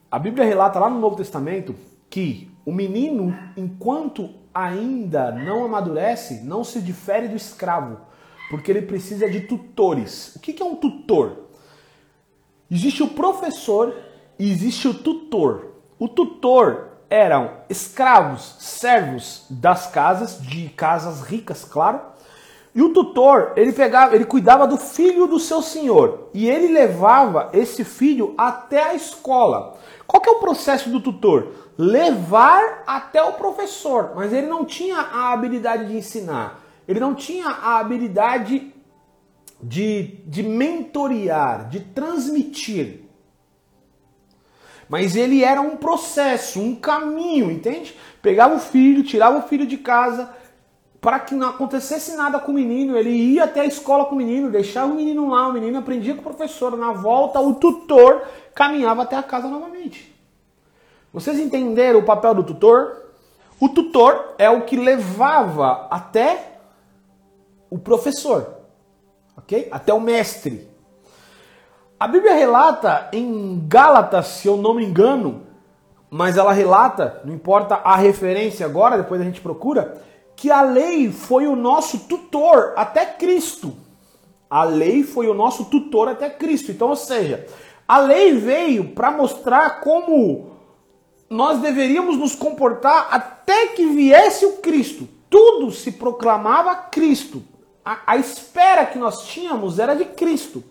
A 0.09 0.17
Bíblia 0.17 0.43
relata 0.43 0.79
lá 0.79 0.89
no 0.89 0.99
Novo 0.99 1.15
Testamento 1.15 1.75
que 2.09 2.51
o 2.65 2.71
menino, 2.71 3.37
enquanto 3.57 4.29
ainda 4.53 5.31
não 5.31 5.65
amadurece, 5.65 6.41
não 6.43 6.63
se 6.63 6.81
difere 6.81 7.27
do 7.27 7.35
escravo, 7.35 7.99
porque 8.49 8.71
ele 8.71 8.83
precisa 8.83 9.29
de 9.29 9.41
tutores. 9.41 10.35
O 10.35 10.39
que 10.39 10.61
é 10.61 10.65
um 10.65 10.75
tutor? 10.75 11.49
Existe 12.71 13.03
o 13.03 13.09
professor 13.09 13.95
e 14.39 14.49
existe 14.49 14.87
o 14.87 14.93
tutor. 14.93 15.73
O 15.99 16.07
tutor 16.07 16.89
eram 17.09 17.51
escravos, 17.69 18.55
servos 18.59 19.45
das 19.49 19.87
casas, 19.87 20.41
de 20.41 20.69
casas 20.69 21.21
ricas, 21.21 21.63
claro, 21.63 22.01
e 22.75 22.81
o 22.81 22.89
tutor, 22.89 23.53
ele 23.55 23.71
pegava, 23.71 24.15
ele 24.15 24.25
cuidava 24.25 24.65
do 24.65 24.77
filho 24.77 25.27
do 25.27 25.39
seu 25.39 25.61
senhor 25.61 26.29
e 26.33 26.49
ele 26.49 26.73
levava 26.73 27.51
esse 27.53 27.83
filho 27.83 28.33
até 28.35 28.81
a 28.81 28.95
escola. 28.95 29.77
Qual 30.07 30.19
que 30.19 30.27
é 30.27 30.31
o 30.31 30.39
processo 30.39 30.89
do 30.89 30.99
tutor? 30.99 31.51
Levar 31.77 32.83
até 32.87 33.21
o 33.21 33.33
professor, 33.33 34.13
mas 34.15 34.33
ele 34.33 34.47
não 34.47 34.65
tinha 34.65 34.97
a 34.97 35.31
habilidade 35.31 35.87
de 35.87 35.97
ensinar. 35.97 36.61
Ele 36.87 36.99
não 36.99 37.13
tinha 37.13 37.47
a 37.47 37.77
habilidade 37.77 38.73
de, 39.61 40.19
de 40.25 40.41
mentorear, 40.41 41.69
de 41.69 41.79
transmitir. 41.79 43.01
Mas 44.89 45.15
ele 45.15 45.43
era 45.43 45.61
um 45.61 45.77
processo, 45.77 46.59
um 46.59 46.75
caminho, 46.75 47.51
entende? 47.51 47.95
Pegava 48.21 48.55
o 48.55 48.59
filho, 48.59 49.03
tirava 49.03 49.39
o 49.39 49.47
filho 49.47 49.65
de 49.65 49.77
casa, 49.77 50.29
para 51.03 51.19
que 51.19 51.35
não 51.35 51.49
acontecesse 51.49 52.15
nada 52.15 52.39
com 52.39 52.53
o 52.53 52.55
menino, 52.55 52.97
ele 52.97 53.09
ia 53.09 53.43
até 53.43 53.59
a 53.59 53.65
escola 53.65 54.05
com 54.05 54.15
o 54.15 54.17
menino, 54.17 54.49
deixava 54.49 54.89
o 54.89 54.95
menino 54.95 55.29
lá, 55.29 55.49
o 55.49 55.53
menino 55.53 55.77
aprendia 55.77 56.13
com 56.13 56.21
o 56.21 56.23
professor, 56.23 56.77
na 56.77 56.93
volta 56.93 57.41
o 57.41 57.55
tutor 57.55 58.21
caminhava 58.55 59.01
até 59.03 59.17
a 59.17 59.21
casa 59.21 59.49
novamente. 59.49 60.15
Vocês 61.11 61.37
entenderam 61.37 61.99
o 61.99 62.05
papel 62.05 62.33
do 62.33 62.43
tutor? 62.43 63.03
O 63.59 63.67
tutor 63.67 64.33
é 64.37 64.49
o 64.49 64.61
que 64.61 64.77
levava 64.77 65.87
até 65.91 66.53
o 67.69 67.77
professor, 67.77 68.59
ok? 69.35 69.67
Até 69.73 69.93
o 69.93 69.99
mestre. 69.99 70.69
A 71.99 72.07
Bíblia 72.07 72.33
relata 72.33 73.09
em 73.11 73.61
Gálatas, 73.67 74.27
se 74.27 74.47
eu 74.47 74.55
não 74.55 74.73
me 74.73 74.85
engano, 74.85 75.43
mas 76.09 76.37
ela 76.37 76.53
relata, 76.53 77.21
não 77.25 77.33
importa 77.33 77.75
a 77.75 77.97
referência 77.97 78.65
agora, 78.65 78.97
depois 78.97 79.19
a 79.19 79.25
gente 79.25 79.41
procura, 79.41 80.01
que 80.35 80.51
a 80.51 80.61
lei 80.61 81.11
foi 81.11 81.47
o 81.47 81.55
nosso 81.55 81.99
tutor 81.99 82.73
até 82.75 83.05
Cristo. 83.05 83.75
A 84.49 84.63
lei 84.63 85.03
foi 85.03 85.27
o 85.27 85.33
nosso 85.33 85.65
tutor 85.65 86.07
até 86.07 86.29
Cristo. 86.29 86.71
Então, 86.71 86.89
ou 86.89 86.95
seja, 86.95 87.47
a 87.87 87.99
lei 87.99 88.33
veio 88.33 88.89
para 88.89 89.11
mostrar 89.11 89.81
como 89.81 90.51
nós 91.29 91.59
deveríamos 91.59 92.17
nos 92.17 92.35
comportar 92.35 93.07
até 93.09 93.67
que 93.67 93.85
viesse 93.87 94.45
o 94.45 94.57
Cristo. 94.57 95.07
Tudo 95.29 95.71
se 95.71 95.93
proclamava 95.93 96.75
Cristo. 96.75 97.43
A, 97.83 97.99
a 98.05 98.17
espera 98.17 98.85
que 98.85 98.99
nós 98.99 99.25
tínhamos 99.25 99.79
era 99.79 99.95
de 99.95 100.05
Cristo. 100.05 100.63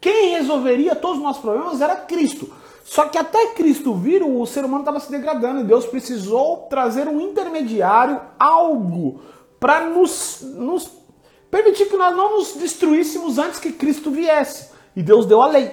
Quem 0.00 0.30
resolveria 0.30 0.94
todos 0.94 1.18
os 1.18 1.22
nossos 1.22 1.42
problemas 1.42 1.80
era 1.80 1.96
Cristo. 1.96 2.50
Só 2.88 3.04
que 3.04 3.18
até 3.18 3.48
Cristo 3.48 3.92
vir, 3.92 4.22
o 4.22 4.46
ser 4.46 4.64
humano 4.64 4.80
estava 4.80 4.98
se 4.98 5.10
degradando 5.10 5.60
e 5.60 5.64
Deus 5.64 5.84
precisou 5.84 6.68
trazer 6.70 7.06
um 7.06 7.20
intermediário, 7.20 8.18
algo, 8.38 9.20
para 9.60 9.84
nos, 9.90 10.40
nos 10.40 10.90
permitir 11.50 11.90
que 11.90 11.98
nós 11.98 12.16
não 12.16 12.38
nos 12.38 12.54
destruíssemos 12.54 13.36
antes 13.36 13.60
que 13.60 13.72
Cristo 13.72 14.10
viesse. 14.10 14.70
E 14.96 15.02
Deus 15.02 15.26
deu 15.26 15.42
a 15.42 15.46
lei. 15.46 15.70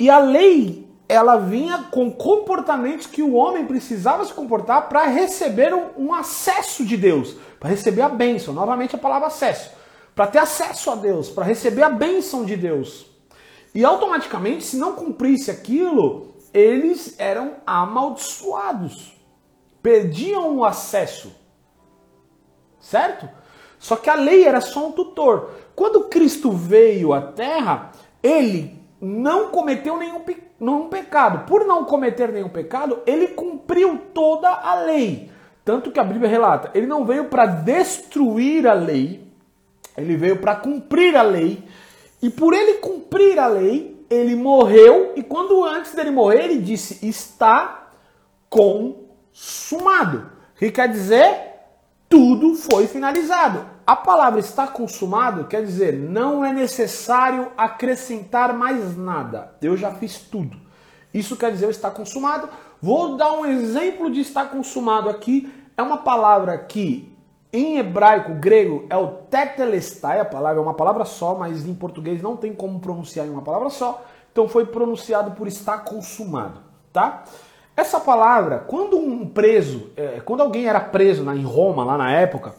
E 0.00 0.10
a 0.10 0.18
lei, 0.18 0.84
ela 1.08 1.36
vinha 1.36 1.86
com 1.92 2.10
comportamentos 2.10 3.06
que 3.06 3.22
o 3.22 3.34
homem 3.34 3.64
precisava 3.64 4.24
se 4.24 4.32
comportar 4.32 4.88
para 4.88 5.04
receber 5.04 5.72
um, 5.72 5.90
um 5.96 6.12
acesso 6.12 6.84
de 6.84 6.96
Deus, 6.96 7.36
para 7.60 7.70
receber 7.70 8.02
a 8.02 8.08
bênção. 8.08 8.52
Novamente 8.52 8.96
a 8.96 8.98
palavra 8.98 9.28
acesso. 9.28 9.70
Para 10.12 10.26
ter 10.26 10.40
acesso 10.40 10.90
a 10.90 10.96
Deus, 10.96 11.30
para 11.30 11.44
receber 11.44 11.84
a 11.84 11.88
bênção 11.88 12.44
de 12.44 12.56
Deus. 12.56 13.06
E 13.72 13.84
automaticamente, 13.84 14.64
se 14.64 14.76
não 14.76 14.94
cumprisse 14.94 15.48
aquilo, 15.52 16.31
eles 16.52 17.14
eram 17.18 17.56
amaldiçoados. 17.66 19.12
Perdiam 19.82 20.56
o 20.56 20.64
acesso. 20.64 21.34
Certo? 22.78 23.28
Só 23.78 23.96
que 23.96 24.08
a 24.08 24.14
lei 24.14 24.44
era 24.44 24.60
só 24.60 24.88
um 24.88 24.92
tutor. 24.92 25.50
Quando 25.74 26.04
Cristo 26.04 26.52
veio 26.52 27.12
à 27.12 27.20
terra, 27.20 27.90
ele 28.22 28.80
não 29.00 29.48
cometeu 29.48 29.96
nenhum, 29.96 30.22
nenhum 30.60 30.88
pecado. 30.88 31.46
Por 31.46 31.64
não 31.64 31.84
cometer 31.84 32.30
nenhum 32.32 32.48
pecado, 32.48 33.00
ele 33.04 33.28
cumpriu 33.28 33.98
toda 34.14 34.48
a 34.48 34.74
lei. 34.76 35.30
Tanto 35.64 35.90
que 35.90 35.98
a 35.98 36.04
Bíblia 36.04 36.28
relata, 36.28 36.70
ele 36.74 36.86
não 36.86 37.04
veio 37.04 37.26
para 37.26 37.46
destruir 37.46 38.66
a 38.66 38.72
lei, 38.72 39.24
ele 39.96 40.16
veio 40.16 40.38
para 40.38 40.56
cumprir 40.56 41.16
a 41.16 41.22
lei. 41.22 41.64
E 42.20 42.30
por 42.30 42.54
ele 42.54 42.74
cumprir 42.74 43.38
a 43.38 43.48
lei, 43.48 43.91
ele 44.12 44.36
morreu. 44.36 45.12
E 45.16 45.22
quando 45.22 45.64
antes 45.64 45.94
dele 45.94 46.10
morrer, 46.10 46.44
ele 46.44 46.58
disse: 46.58 47.06
Está 47.06 47.88
consumado. 48.48 50.30
Que 50.56 50.70
quer 50.70 50.88
dizer? 50.88 51.50
Tudo 52.08 52.54
foi 52.54 52.86
finalizado. 52.86 53.72
A 53.86 53.96
palavra 53.96 54.38
está 54.38 54.66
consumado 54.66 55.46
quer 55.46 55.64
dizer 55.64 55.94
não 55.94 56.44
é 56.44 56.52
necessário 56.52 57.50
acrescentar 57.56 58.52
mais 58.52 58.96
nada. 58.96 59.54
Eu 59.60 59.76
já 59.76 59.90
fiz 59.92 60.18
tudo. 60.18 60.56
Isso 61.12 61.36
quer 61.36 61.50
dizer 61.50 61.68
está 61.70 61.90
consumado. 61.90 62.48
Vou 62.80 63.16
dar 63.16 63.32
um 63.32 63.46
exemplo 63.46 64.10
de 64.10 64.20
estar 64.20 64.46
consumado 64.46 65.08
aqui. 65.08 65.52
É 65.76 65.82
uma 65.82 65.98
palavra 65.98 66.56
que 66.58 67.11
em 67.52 67.78
hebraico, 67.78 68.34
grego, 68.34 68.86
é 68.88 68.96
o 68.96 69.08
tetelestai, 69.08 70.18
a 70.18 70.24
palavra 70.24 70.58
é 70.58 70.62
uma 70.62 70.74
palavra 70.74 71.04
só, 71.04 71.34
mas 71.34 71.66
em 71.66 71.74
português 71.74 72.22
não 72.22 72.36
tem 72.36 72.54
como 72.54 72.80
pronunciar 72.80 73.26
em 73.26 73.30
uma 73.30 73.42
palavra 73.42 73.68
só. 73.68 74.04
Então 74.32 74.48
foi 74.48 74.64
pronunciado 74.64 75.32
por 75.32 75.46
estar 75.46 75.78
consumado, 75.84 76.60
tá? 76.92 77.24
Essa 77.76 78.00
palavra, 78.00 78.60
quando 78.60 78.96
um 78.96 79.28
preso, 79.28 79.90
é, 79.96 80.20
quando 80.20 80.40
alguém 80.40 80.66
era 80.66 80.80
preso 80.80 81.22
na, 81.22 81.36
em 81.36 81.44
Roma, 81.44 81.84
lá 81.84 81.98
na 81.98 82.10
época, 82.10 82.54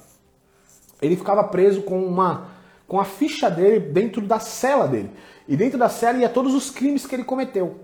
ele 1.01 1.15
ficava 1.15 1.43
preso 1.43 1.81
com 1.81 2.03
uma 2.05 2.53
com 2.87 2.99
a 2.99 3.05
ficha 3.05 3.49
dele 3.49 3.79
dentro 3.79 4.21
da 4.21 4.39
cela 4.39 4.87
dele. 4.87 5.09
E 5.47 5.55
dentro 5.55 5.79
da 5.79 5.89
cela 5.89 6.19
ia 6.19 6.29
todos 6.29 6.53
os 6.53 6.69
crimes 6.69 7.07
que 7.07 7.15
ele 7.15 7.23
cometeu. 7.23 7.79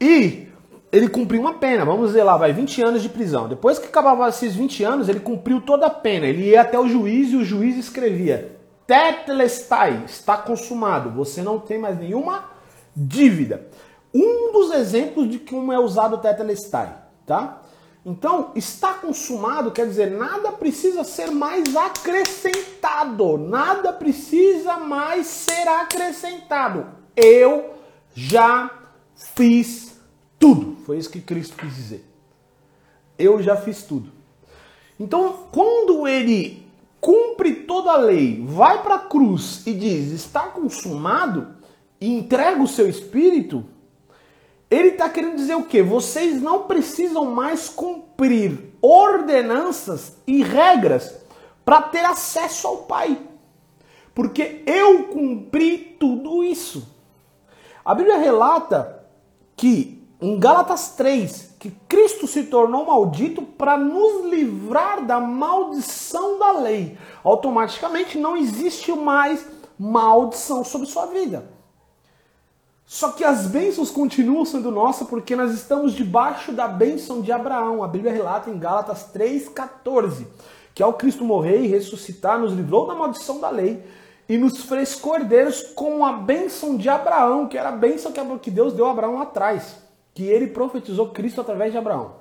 E 0.00 0.47
ele 0.90 1.08
cumpriu 1.08 1.40
uma 1.40 1.54
pena, 1.54 1.84
vamos 1.84 2.08
dizer 2.08 2.22
lá, 2.22 2.36
vai 2.36 2.52
20 2.52 2.82
anos 2.82 3.02
de 3.02 3.08
prisão. 3.08 3.48
Depois 3.48 3.78
que 3.78 3.86
acabava 3.86 4.28
esses 4.28 4.54
20 4.54 4.84
anos, 4.84 5.08
ele 5.08 5.20
cumpriu 5.20 5.60
toda 5.60 5.86
a 5.86 5.90
pena. 5.90 6.26
Ele 6.26 6.50
ia 6.50 6.62
até 6.62 6.78
o 6.78 6.88
juiz 6.88 7.30
e 7.30 7.36
o 7.36 7.44
juiz 7.44 7.76
escrevia: 7.76 8.56
Tetelestai, 8.86 10.04
está 10.06 10.36
consumado, 10.36 11.10
você 11.10 11.42
não 11.42 11.58
tem 11.58 11.78
mais 11.78 11.98
nenhuma 11.98 12.44
dívida. 12.96 13.68
Um 14.14 14.50
dos 14.52 14.72
exemplos 14.72 15.28
de 15.28 15.38
como 15.38 15.72
é 15.72 15.78
usado 15.78 16.16
o 16.16 16.18
Tetelestai, 16.18 16.96
tá? 17.26 17.60
Então, 18.06 18.52
está 18.54 18.94
consumado 18.94 19.70
quer 19.70 19.86
dizer 19.86 20.10
nada 20.10 20.50
precisa 20.50 21.04
ser 21.04 21.30
mais 21.30 21.76
acrescentado, 21.76 23.36
nada 23.36 23.92
precisa 23.92 24.78
mais 24.78 25.26
ser 25.26 25.68
acrescentado. 25.68 26.86
Eu 27.14 27.74
já 28.14 28.70
fiz 29.14 29.87
tudo. 30.38 30.76
Foi 30.84 30.98
isso 30.98 31.10
que 31.10 31.20
Cristo 31.20 31.56
quis 31.56 31.74
dizer. 31.74 32.04
Eu 33.18 33.42
já 33.42 33.56
fiz 33.56 33.82
tudo. 33.82 34.12
Então, 34.98 35.46
quando 35.52 36.06
ele 36.06 36.66
cumpre 37.00 37.54
toda 37.54 37.92
a 37.92 37.96
lei, 37.96 38.44
vai 38.44 38.82
para 38.82 38.96
a 38.96 39.00
cruz 39.00 39.66
e 39.66 39.72
diz: 39.72 40.12
está 40.12 40.48
consumado, 40.48 41.56
e 42.00 42.12
entrega 42.16 42.62
o 42.62 42.68
seu 42.68 42.88
espírito, 42.88 43.64
ele 44.70 44.88
está 44.88 45.08
querendo 45.08 45.36
dizer 45.36 45.54
o 45.54 45.64
quê? 45.64 45.82
Vocês 45.82 46.40
não 46.40 46.64
precisam 46.64 47.24
mais 47.24 47.68
cumprir 47.68 48.74
ordenanças 48.80 50.16
e 50.26 50.42
regras 50.42 51.16
para 51.64 51.82
ter 51.82 52.04
acesso 52.04 52.66
ao 52.66 52.78
Pai. 52.78 53.18
Porque 54.14 54.62
eu 54.66 55.04
cumpri 55.04 55.96
tudo 55.98 56.44
isso. 56.44 56.86
A 57.84 57.94
Bíblia 57.94 58.18
relata 58.18 59.04
que 59.56 59.97
em 60.20 60.38
Gálatas 60.38 60.90
3, 60.96 61.54
que 61.58 61.70
Cristo 61.88 62.26
se 62.26 62.44
tornou 62.44 62.86
maldito 62.86 63.42
para 63.42 63.76
nos 63.76 64.24
livrar 64.24 65.04
da 65.04 65.20
maldição 65.20 66.38
da 66.38 66.52
lei. 66.52 66.98
Automaticamente 67.22 68.18
não 68.18 68.36
existe 68.36 68.92
mais 68.92 69.46
maldição 69.78 70.64
sobre 70.64 70.88
sua 70.88 71.06
vida. 71.06 71.48
Só 72.84 73.10
que 73.10 73.22
as 73.22 73.46
bênçãos 73.46 73.90
continuam 73.90 74.44
sendo 74.44 74.70
nossas 74.70 75.06
porque 75.06 75.36
nós 75.36 75.52
estamos 75.52 75.92
debaixo 75.92 76.52
da 76.52 76.66
bênção 76.66 77.20
de 77.20 77.30
Abraão. 77.30 77.84
A 77.84 77.88
Bíblia 77.88 78.12
relata 78.12 78.50
em 78.50 78.58
Gálatas 78.58 79.10
3,14 79.14 80.26
que 80.78 80.82
ao 80.84 80.92
Cristo 80.92 81.24
morrer 81.24 81.64
e 81.64 81.66
ressuscitar, 81.66 82.38
nos 82.38 82.52
livrou 82.52 82.86
da 82.86 82.94
maldição 82.94 83.40
da 83.40 83.50
lei 83.50 83.82
e 84.28 84.38
nos 84.38 84.62
fez 84.62 84.94
cordeiros 84.94 85.60
com 85.74 86.06
a 86.06 86.12
bênção 86.12 86.76
de 86.76 86.88
Abraão, 86.88 87.48
que 87.48 87.58
era 87.58 87.70
a 87.70 87.72
bênção 87.72 88.12
que 88.40 88.48
Deus 88.48 88.72
deu 88.72 88.86
a 88.86 88.92
Abraão 88.92 89.20
atrás, 89.20 89.74
que 90.18 90.24
ele 90.24 90.48
profetizou 90.48 91.10
Cristo 91.10 91.40
através 91.40 91.70
de 91.70 91.78
Abraão. 91.78 92.16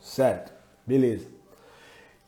Certo, 0.00 0.52
beleza. 0.84 1.28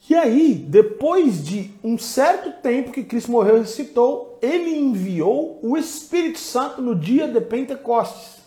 E 0.09 0.15
aí, 0.15 0.55
depois 0.55 1.45
de 1.45 1.73
um 1.83 1.99
certo 1.99 2.63
tempo 2.63 2.93
que 2.93 3.03
Cristo 3.03 3.33
morreu 3.33 3.57
e 3.57 3.59
ressuscitou, 3.59 4.39
ele 4.41 4.71
enviou 4.79 5.59
o 5.65 5.77
Espírito 5.77 6.39
Santo 6.39 6.81
no 6.81 6.95
dia 6.95 7.27
de 7.27 7.41
Pentecostes. 7.41 8.41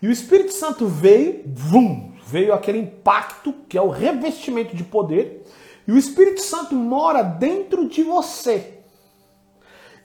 E 0.00 0.06
o 0.06 0.12
Espírito 0.12 0.52
Santo 0.52 0.86
veio, 0.86 1.42
vum, 1.44 2.12
veio 2.24 2.54
aquele 2.54 2.78
impacto 2.78 3.52
que 3.68 3.76
é 3.76 3.82
o 3.82 3.90
revestimento 3.90 4.76
de 4.76 4.84
poder, 4.84 5.44
e 5.88 5.90
o 5.90 5.98
Espírito 5.98 6.40
Santo 6.40 6.76
mora 6.76 7.20
dentro 7.20 7.88
de 7.88 8.04
você. 8.04 8.77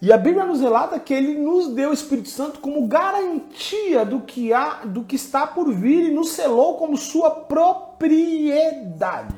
E 0.04 0.12
a 0.12 0.18
Bíblia 0.18 0.46
nos 0.46 0.60
relata 0.60 1.00
que 1.00 1.14
ele 1.14 1.36
nos 1.36 1.70
deu 1.70 1.92
o 1.92 1.94
Espírito 1.94 2.28
Santo 2.28 2.60
como 2.60 2.86
garantia 2.88 4.04
do 4.04 4.20
que 4.20 4.52
há, 4.52 4.82
do 4.84 5.06
que 5.06 5.16
está 5.16 5.48
por 5.48 5.74
vir 5.74 6.10
e 6.10 6.14
nos 6.14 6.32
selou 6.32 6.76
como 6.76 6.98
sua 6.98 7.32
propriedade. 7.32 9.34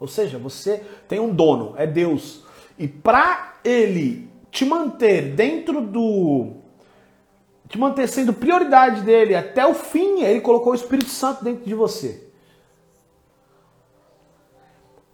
Ou 0.00 0.08
seja, 0.08 0.38
você 0.38 0.82
tem 1.06 1.20
um 1.20 1.32
dono, 1.32 1.74
é 1.76 1.86
Deus. 1.86 2.42
E 2.76 2.88
para 2.88 3.58
ele 3.62 4.28
te 4.50 4.64
manter 4.64 5.36
dentro 5.36 5.80
do 5.80 6.54
te 7.68 7.78
manter 7.78 8.08
sendo 8.08 8.32
prioridade 8.32 9.02
dele 9.02 9.36
até 9.36 9.64
o 9.64 9.72
fim, 9.72 10.20
ele 10.20 10.40
colocou 10.40 10.72
o 10.72 10.76
Espírito 10.76 11.10
Santo 11.10 11.44
dentro 11.44 11.64
de 11.64 11.74
você. 11.76 12.25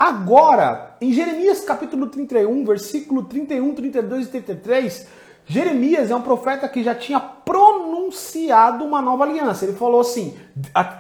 Agora, 0.05 0.97
em 1.01 1.13
Jeremias 1.13 1.61
capítulo 1.61 2.09
31, 2.09 2.65
versículo 2.65 3.23
31, 3.23 3.73
32 3.73 4.27
e 4.27 4.31
33, 4.31 5.07
Jeremias 5.47 6.11
é 6.11 6.17
um 6.17 6.23
profeta 6.23 6.69
que 6.69 6.83
já 6.83 6.93
tinha 6.93 7.21
pronunciado 7.21 8.85
uma 8.85 9.01
nova 9.01 9.23
aliança. 9.23 9.65
Ele 9.65 9.75
falou 9.75 10.01
assim, 10.01 10.37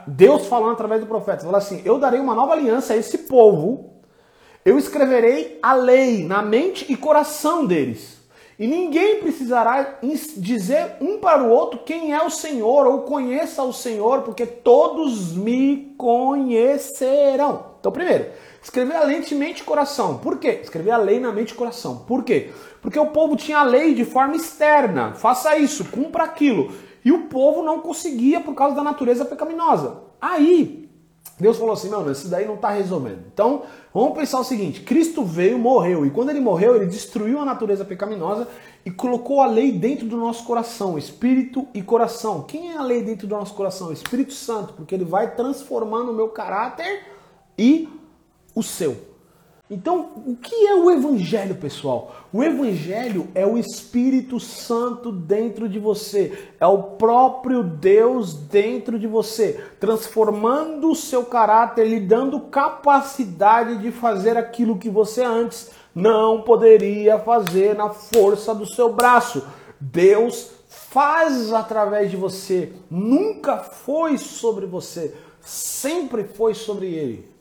Deus 0.06 0.46
falando 0.46 0.74
através 0.74 1.00
do 1.00 1.08
profeta, 1.08 1.42
falou 1.42 1.56
assim: 1.56 1.82
"Eu 1.84 1.98
darei 1.98 2.20
uma 2.20 2.32
nova 2.32 2.52
aliança 2.52 2.92
a 2.92 2.96
esse 2.96 3.18
povo. 3.18 3.90
Eu 4.64 4.78
escreverei 4.78 5.58
a 5.60 5.74
lei 5.74 6.24
na 6.24 6.40
mente 6.40 6.86
e 6.88 6.96
coração 6.96 7.66
deles." 7.66 8.22
E 8.56 8.68
ninguém 8.68 9.18
precisará 9.18 9.98
dizer 10.36 10.98
um 11.00 11.18
para 11.18 11.42
o 11.42 11.50
outro 11.50 11.80
quem 11.80 12.12
é 12.14 12.22
o 12.22 12.30
Senhor 12.30 12.86
ou 12.86 13.00
conheça 13.00 13.64
o 13.64 13.72
Senhor, 13.72 14.22
porque 14.22 14.46
todos 14.46 15.34
me 15.34 15.92
conhecerão. 15.98 17.72
Então, 17.80 17.90
primeiro, 17.90 18.26
escrever 18.62 18.96
a 18.96 19.04
lei 19.04 19.20
de 19.20 19.34
mente 19.34 19.60
e 19.60 19.64
coração. 19.64 20.18
Por 20.18 20.38
quê? 20.38 20.60
Escrever 20.62 20.92
a 20.92 20.96
lei 20.96 21.18
na 21.18 21.32
mente 21.32 21.50
e 21.50 21.54
coração. 21.54 22.04
Por 22.06 22.22
quê? 22.22 22.50
Porque 22.80 22.98
o 22.98 23.08
povo 23.08 23.36
tinha 23.36 23.58
a 23.58 23.64
lei 23.64 23.94
de 23.94 24.04
forma 24.04 24.36
externa. 24.36 25.14
Faça 25.14 25.56
isso, 25.56 25.86
cumpra 25.86 26.24
aquilo. 26.24 26.72
E 27.04 27.10
o 27.10 27.24
povo 27.24 27.62
não 27.62 27.80
conseguia 27.80 28.40
por 28.40 28.54
causa 28.54 28.76
da 28.76 28.82
natureza 28.82 29.24
pecaminosa. 29.24 30.02
Aí, 30.20 30.88
Deus 31.38 31.56
falou 31.56 31.72
assim: 31.72 31.88
não, 31.88 32.08
isso 32.10 32.28
daí 32.28 32.46
não 32.46 32.54
está 32.54 32.70
resolvendo. 32.70 33.24
Então, 33.32 33.62
vamos 33.92 34.16
pensar 34.16 34.38
o 34.38 34.44
seguinte: 34.44 34.80
Cristo 34.82 35.24
veio, 35.24 35.58
morreu, 35.58 36.06
e 36.06 36.10
quando 36.10 36.30
ele 36.30 36.40
morreu, 36.40 36.76
ele 36.76 36.86
destruiu 36.86 37.40
a 37.40 37.44
natureza 37.44 37.84
pecaminosa 37.84 38.46
e 38.84 38.90
colocou 38.90 39.40
a 39.40 39.46
lei 39.46 39.72
dentro 39.72 40.06
do 40.06 40.16
nosso 40.16 40.44
coração, 40.44 40.96
espírito 40.96 41.66
e 41.74 41.82
coração. 41.82 42.42
Quem 42.42 42.72
é 42.72 42.76
a 42.76 42.82
lei 42.82 43.02
dentro 43.02 43.26
do 43.26 43.34
nosso 43.34 43.54
coração? 43.54 43.92
Espírito 43.92 44.32
Santo, 44.32 44.74
porque 44.74 44.94
ele 44.94 45.04
vai 45.04 45.34
transformando 45.34 46.12
o 46.12 46.14
meu 46.14 46.28
caráter 46.28 47.04
e 47.58 47.88
o 48.54 48.62
seu. 48.62 49.12
Então, 49.72 50.10
o 50.26 50.36
que 50.36 50.66
é 50.66 50.74
o 50.74 50.90
Evangelho, 50.90 51.54
pessoal? 51.54 52.14
O 52.30 52.42
Evangelho 52.42 53.28
é 53.34 53.46
o 53.46 53.56
Espírito 53.56 54.38
Santo 54.38 55.10
dentro 55.10 55.66
de 55.66 55.78
você, 55.78 56.50
é 56.60 56.66
o 56.66 56.82
próprio 56.82 57.62
Deus 57.62 58.34
dentro 58.34 58.98
de 58.98 59.06
você, 59.06 59.64
transformando 59.80 60.90
o 60.90 60.94
seu 60.94 61.24
caráter, 61.24 61.86
lhe 61.86 62.00
dando 62.00 62.38
capacidade 62.38 63.78
de 63.78 63.90
fazer 63.90 64.36
aquilo 64.36 64.76
que 64.76 64.90
você 64.90 65.22
antes 65.22 65.70
não 65.94 66.42
poderia 66.42 67.18
fazer 67.18 67.74
na 67.74 67.88
força 67.88 68.54
do 68.54 68.66
seu 68.66 68.92
braço. 68.92 69.42
Deus 69.80 70.50
faz 70.68 71.50
através 71.50 72.10
de 72.10 72.16
você, 72.18 72.74
nunca 72.90 73.56
foi 73.56 74.18
sobre 74.18 74.66
você, 74.66 75.14
sempre 75.40 76.24
foi 76.24 76.52
sobre 76.52 76.88
ele. 76.88 77.31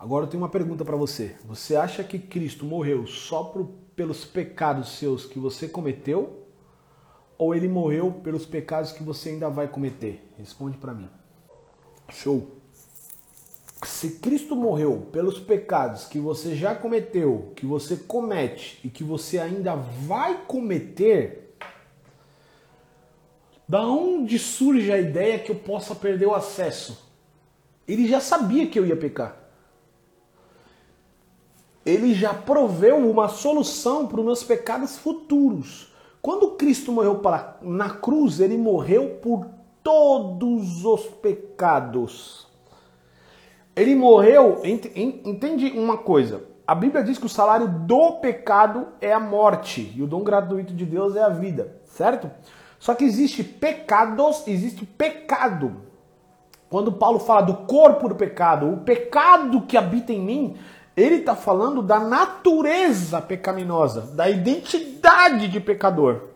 Agora 0.00 0.24
eu 0.24 0.30
tenho 0.30 0.42
uma 0.42 0.48
pergunta 0.48 0.82
para 0.82 0.96
você. 0.96 1.36
Você 1.44 1.76
acha 1.76 2.02
que 2.02 2.18
Cristo 2.18 2.64
morreu 2.64 3.06
só 3.06 3.44
por, 3.44 3.66
pelos 3.94 4.24
pecados 4.24 4.96
seus 4.96 5.26
que 5.26 5.38
você 5.38 5.68
cometeu? 5.68 6.46
Ou 7.36 7.54
ele 7.54 7.68
morreu 7.68 8.10
pelos 8.10 8.46
pecados 8.46 8.92
que 8.92 9.02
você 9.02 9.28
ainda 9.28 9.50
vai 9.50 9.68
cometer? 9.68 10.26
Responde 10.38 10.78
para 10.78 10.94
mim. 10.94 11.06
Show. 12.08 12.50
Se 13.84 14.12
Cristo 14.12 14.56
morreu 14.56 15.06
pelos 15.12 15.38
pecados 15.38 16.06
que 16.06 16.18
você 16.18 16.56
já 16.56 16.74
cometeu, 16.74 17.52
que 17.54 17.66
você 17.66 17.94
comete 17.94 18.80
e 18.82 18.88
que 18.88 19.04
você 19.04 19.38
ainda 19.38 19.74
vai 19.76 20.44
cometer, 20.46 21.54
da 23.68 23.86
onde 23.86 24.38
surge 24.38 24.90
a 24.90 24.98
ideia 24.98 25.38
que 25.38 25.52
eu 25.52 25.56
possa 25.56 25.94
perder 25.94 26.24
o 26.24 26.34
acesso? 26.34 27.06
Ele 27.86 28.08
já 28.08 28.18
sabia 28.18 28.66
que 28.66 28.78
eu 28.78 28.86
ia 28.86 28.96
pecar 28.96 29.39
ele 31.84 32.14
já 32.14 32.34
proveu 32.34 32.96
uma 32.96 33.28
solução 33.28 34.06
para 34.06 34.20
os 34.20 34.26
meus 34.26 34.44
pecados 34.44 34.98
futuros. 34.98 35.92
Quando 36.20 36.52
Cristo 36.52 36.92
morreu 36.92 37.20
na 37.62 37.90
cruz, 37.90 38.40
ele 38.40 38.58
morreu 38.58 39.18
por 39.22 39.46
todos 39.82 40.84
os 40.84 41.06
pecados. 41.06 42.46
Ele 43.74 43.94
morreu, 43.94 44.60
entende 44.64 45.70
uma 45.70 45.96
coisa? 45.96 46.42
A 46.66 46.74
Bíblia 46.74 47.02
diz 47.02 47.18
que 47.18 47.26
o 47.26 47.30
salário 47.30 47.66
do 47.66 48.12
pecado 48.20 48.88
é 49.00 49.12
a 49.12 49.18
morte 49.18 49.92
e 49.96 50.02
o 50.02 50.06
dom 50.06 50.22
gratuito 50.22 50.74
de 50.74 50.84
Deus 50.84 51.16
é 51.16 51.22
a 51.22 51.28
vida, 51.28 51.80
certo? 51.86 52.30
Só 52.78 52.94
que 52.94 53.04
existe 53.04 53.42
pecados, 53.42 54.46
existe 54.46 54.84
pecado. 54.84 55.76
Quando 56.68 56.92
Paulo 56.92 57.18
fala 57.18 57.40
do 57.40 57.54
corpo 57.66 58.08
do 58.08 58.14
pecado, 58.14 58.72
o 58.72 58.76
pecado 58.78 59.62
que 59.62 59.76
habita 59.76 60.12
em 60.12 60.20
mim 60.20 60.56
ele 60.96 61.16
está 61.16 61.36
falando 61.36 61.82
da 61.82 61.98
natureza 62.00 63.20
pecaminosa, 63.20 64.02
da 64.02 64.28
identidade 64.28 65.48
de 65.48 65.60
pecador. 65.60 66.30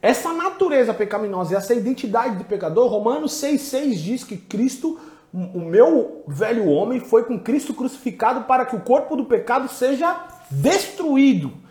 Essa 0.00 0.32
natureza 0.32 0.92
pecaminosa 0.92 1.54
e 1.54 1.56
essa 1.56 1.74
identidade 1.74 2.36
de 2.36 2.44
pecador, 2.44 2.88
Romanos 2.88 3.32
6,6 3.42 3.94
diz 3.94 4.24
que 4.24 4.36
Cristo, 4.36 5.00
o 5.32 5.60
meu 5.60 6.22
velho 6.28 6.68
homem, 6.68 7.00
foi 7.00 7.24
com 7.24 7.38
Cristo 7.38 7.72
crucificado 7.72 8.42
para 8.42 8.66
que 8.66 8.76
o 8.76 8.80
corpo 8.80 9.16
do 9.16 9.24
pecado 9.24 9.66
seja 9.68 10.26
destruído. 10.50 11.63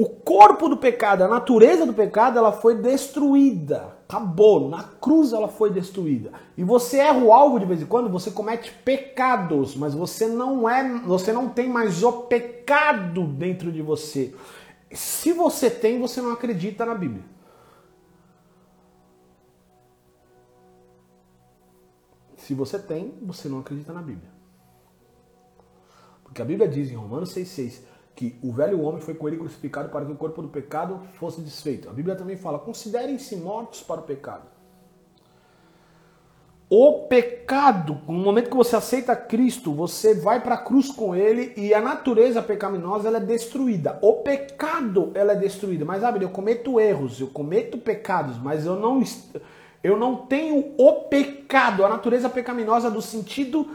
O 0.00 0.08
corpo 0.08 0.66
do 0.66 0.78
pecado, 0.78 1.24
a 1.24 1.28
natureza 1.28 1.84
do 1.84 1.92
pecado, 1.92 2.38
ela 2.38 2.52
foi 2.52 2.74
destruída. 2.74 3.98
Acabou. 4.08 4.70
Na 4.70 4.82
cruz 4.82 5.34
ela 5.34 5.46
foi 5.46 5.70
destruída. 5.70 6.32
E 6.56 6.64
você 6.64 6.96
erra 6.96 7.18
o 7.18 7.30
alvo 7.30 7.60
de 7.60 7.66
vez 7.66 7.82
em 7.82 7.84
quando, 7.84 8.08
você 8.08 8.30
comete 8.30 8.72
pecados, 8.82 9.76
mas 9.76 9.92
você 9.92 10.26
não 10.26 10.66
é, 10.66 11.00
você 11.00 11.34
não 11.34 11.50
tem 11.50 11.68
mais 11.68 12.02
o 12.02 12.22
pecado 12.22 13.26
dentro 13.26 13.70
de 13.70 13.82
você. 13.82 14.34
Se 14.90 15.34
você 15.34 15.68
tem, 15.68 16.00
você 16.00 16.22
não 16.22 16.32
acredita 16.32 16.86
na 16.86 16.94
Bíblia. 16.94 17.24
Se 22.38 22.54
você 22.54 22.78
tem, 22.78 23.18
você 23.20 23.50
não 23.50 23.58
acredita 23.60 23.92
na 23.92 24.00
Bíblia. 24.00 24.30
Porque 26.24 26.40
a 26.40 26.44
Bíblia 26.46 26.66
diz 26.66 26.90
em 26.90 26.94
Romanos 26.94 27.34
6,6 27.34 27.89
que 28.20 28.38
o 28.42 28.52
velho 28.52 28.82
homem 28.82 29.00
foi 29.00 29.14
com 29.14 29.26
ele 29.26 29.38
crucificado 29.38 29.88
para 29.88 30.04
que 30.04 30.12
o 30.12 30.14
corpo 30.14 30.42
do 30.42 30.48
pecado 30.48 31.00
fosse 31.18 31.40
desfeito. 31.40 31.88
A 31.88 31.92
Bíblia 31.92 32.14
também 32.14 32.36
fala: 32.36 32.58
considerem-se 32.58 33.34
mortos 33.36 33.82
para 33.82 34.02
o 34.02 34.02
pecado. 34.02 34.42
O 36.68 37.06
pecado, 37.08 37.98
no 38.06 38.12
momento 38.12 38.50
que 38.50 38.56
você 38.56 38.76
aceita 38.76 39.16
Cristo, 39.16 39.72
você 39.72 40.14
vai 40.14 40.40
para 40.40 40.56
a 40.56 40.58
cruz 40.58 40.90
com 40.90 41.16
ele 41.16 41.54
e 41.56 41.72
a 41.72 41.80
natureza 41.80 42.42
pecaminosa 42.42 43.08
ela 43.08 43.16
é 43.16 43.22
destruída. 43.22 43.98
O 44.02 44.16
pecado 44.16 45.10
ela 45.14 45.32
é 45.32 45.36
destruída. 45.36 45.86
Mas, 45.86 46.02
sabe, 46.02 46.22
eu 46.22 46.28
cometo 46.28 46.78
erros, 46.78 47.20
eu 47.20 47.28
cometo 47.28 47.78
pecados, 47.78 48.38
mas 48.38 48.66
eu 48.66 48.76
não, 48.76 49.02
eu 49.82 49.96
não 49.96 50.14
tenho 50.14 50.74
o 50.76 50.92
pecado, 51.08 51.86
a 51.86 51.88
natureza 51.88 52.28
pecaminosa 52.28 52.90
do 52.90 53.00
sentido 53.00 53.66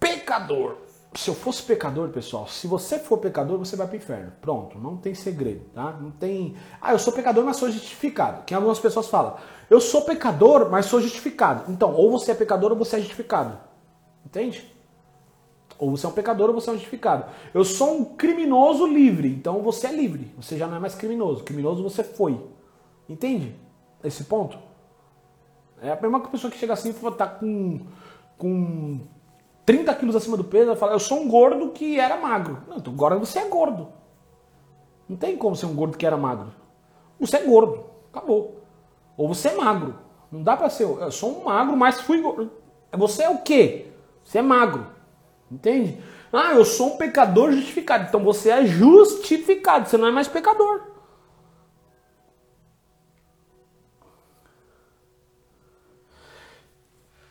pecador 0.00 0.89
se 1.14 1.28
eu 1.28 1.34
fosse 1.34 1.62
pecador, 1.62 2.08
pessoal, 2.10 2.46
se 2.46 2.68
você 2.68 2.98
for 2.98 3.18
pecador, 3.18 3.58
você 3.58 3.74
vai 3.74 3.86
para 3.86 3.94
o 3.94 3.96
inferno. 3.96 4.32
Pronto, 4.40 4.78
não 4.78 4.96
tem 4.96 5.12
segredo, 5.12 5.64
tá? 5.74 5.92
Não 5.92 6.10
tem. 6.12 6.54
Ah, 6.80 6.92
eu 6.92 6.98
sou 7.00 7.12
pecador, 7.12 7.44
mas 7.44 7.56
sou 7.56 7.70
justificado. 7.70 8.44
Que 8.44 8.54
algumas 8.54 8.78
pessoas 8.78 9.08
falam, 9.08 9.36
eu 9.68 9.80
sou 9.80 10.02
pecador, 10.02 10.70
mas 10.70 10.86
sou 10.86 11.00
justificado. 11.00 11.70
Então, 11.70 11.92
ou 11.94 12.12
você 12.12 12.30
é 12.30 12.34
pecador 12.34 12.70
ou 12.70 12.78
você 12.78 12.96
é 12.96 13.00
justificado. 13.00 13.58
Entende? 14.24 14.72
Ou 15.78 15.90
você 15.90 16.06
é 16.06 16.08
um 16.08 16.12
pecador 16.12 16.48
ou 16.50 16.54
você 16.54 16.70
é 16.70 16.72
um 16.72 16.76
justificado. 16.76 17.24
Eu 17.52 17.64
sou 17.64 17.98
um 17.98 18.04
criminoso 18.04 18.86
livre, 18.86 19.28
então 19.28 19.62
você 19.62 19.88
é 19.88 19.92
livre. 19.92 20.32
Você 20.36 20.56
já 20.56 20.68
não 20.68 20.76
é 20.76 20.78
mais 20.78 20.94
criminoso. 20.94 21.42
Criminoso 21.42 21.82
você 21.82 22.04
foi. 22.04 22.40
Entende? 23.08 23.56
Esse 24.04 24.24
ponto? 24.24 24.56
É 25.82 25.90
a 25.90 26.00
mesma 26.00 26.20
pessoa 26.20 26.50
que 26.50 26.58
chega 26.58 26.74
assim 26.74 26.90
e 26.90 27.10
tá 27.12 27.26
com, 27.26 27.80
com 28.38 29.00
30 29.70 29.94
quilos 29.94 30.16
acima 30.16 30.36
do 30.36 30.42
peso, 30.42 30.66
vai 30.66 30.74
falar, 30.74 30.94
eu 30.94 30.98
sou 30.98 31.20
um 31.20 31.28
gordo 31.28 31.68
que 31.68 31.96
era 31.96 32.16
magro. 32.16 32.58
Não, 32.66 32.78
então 32.78 32.92
agora 32.92 33.16
você 33.16 33.38
é 33.38 33.44
gordo. 33.44 33.86
Não 35.08 35.16
tem 35.16 35.36
como 35.36 35.54
ser 35.54 35.66
um 35.66 35.74
gordo 35.76 35.96
que 35.96 36.04
era 36.04 36.16
magro. 36.16 36.52
Você 37.20 37.36
é 37.36 37.44
gordo. 37.44 37.84
Acabou. 38.12 38.64
Ou 39.16 39.28
você 39.28 39.50
é 39.50 39.54
magro. 39.54 39.94
Não 40.32 40.42
dá 40.42 40.56
pra 40.56 40.68
ser. 40.68 40.82
Eu 40.82 41.12
sou 41.12 41.40
um 41.40 41.44
magro, 41.44 41.76
mas 41.76 42.00
fui 42.00 42.20
gordo. 42.20 42.50
Você 42.94 43.22
é 43.22 43.30
o 43.30 43.42
quê? 43.42 43.92
Você 44.24 44.38
é 44.38 44.42
magro. 44.42 44.88
Entende? 45.48 46.02
Ah, 46.32 46.52
eu 46.54 46.64
sou 46.64 46.94
um 46.94 46.96
pecador 46.96 47.52
justificado. 47.52 48.06
Então 48.08 48.24
você 48.24 48.50
é 48.50 48.66
justificado. 48.66 49.88
Você 49.88 49.96
não 49.96 50.08
é 50.08 50.10
mais 50.10 50.26
pecador. 50.26 50.82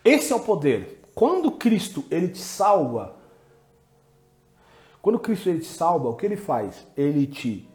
Esse 0.06 0.32
é 0.32 0.36
o 0.38 0.40
poder. 0.40 0.99
Quando 1.20 1.52
Cristo 1.52 2.06
ele 2.10 2.30
te 2.30 2.40
salva, 2.40 3.18
Quando 5.02 5.20
Cristo 5.20 5.50
ele 5.50 5.60
te 5.60 5.68
salva, 5.68 6.08
o 6.08 6.16
que 6.16 6.26
ele 6.26 6.38
faz? 6.38 6.88
Ele 6.96 7.28
te 7.28 7.70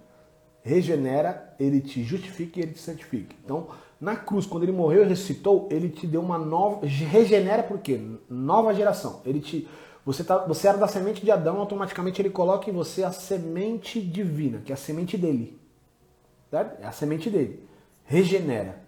regenera, 0.63 1.55
ele 1.61 1.83
te 1.83 2.03
justifica 2.03 2.59
e 2.59 2.63
ele 2.63 2.73
te 2.73 2.79
santifica. 2.79 3.37
Então, 3.45 3.69
na 4.01 4.17
cruz, 4.17 4.47
quando 4.47 4.63
ele 4.63 4.73
morreu 4.73 5.03
e 5.05 5.09
ressuscitou, 5.09 5.69
ele 5.71 5.91
te 5.91 6.07
deu 6.07 6.23
uma 6.23 6.39
nova. 6.39 6.87
Regenera 6.87 7.63
por 7.63 7.81
quê? 7.81 8.01
Nova 8.31 8.73
geração. 8.73 9.21
Ele 9.27 9.41
te. 9.41 9.69
Você, 10.07 10.25
tá, 10.25 10.39
você 10.47 10.67
era 10.67 10.79
da 10.79 10.89
semente 10.89 11.23
de 11.23 11.31
Adão, 11.31 11.59
automaticamente 11.59 12.23
ele 12.23 12.31
coloca 12.31 12.71
em 12.71 12.73
você 12.73 13.05
a 13.05 13.13
semente 13.13 14.01
divina, 14.01 14.63
que 14.65 14.73
é 14.73 14.75
a 14.75 14.79
semente 14.79 15.19
dele. 15.19 15.61
Certo? 16.51 16.83
É 16.83 16.87
a 16.87 16.93
semente 16.93 17.29
dele. 17.29 17.63
Regenera. 18.07 18.83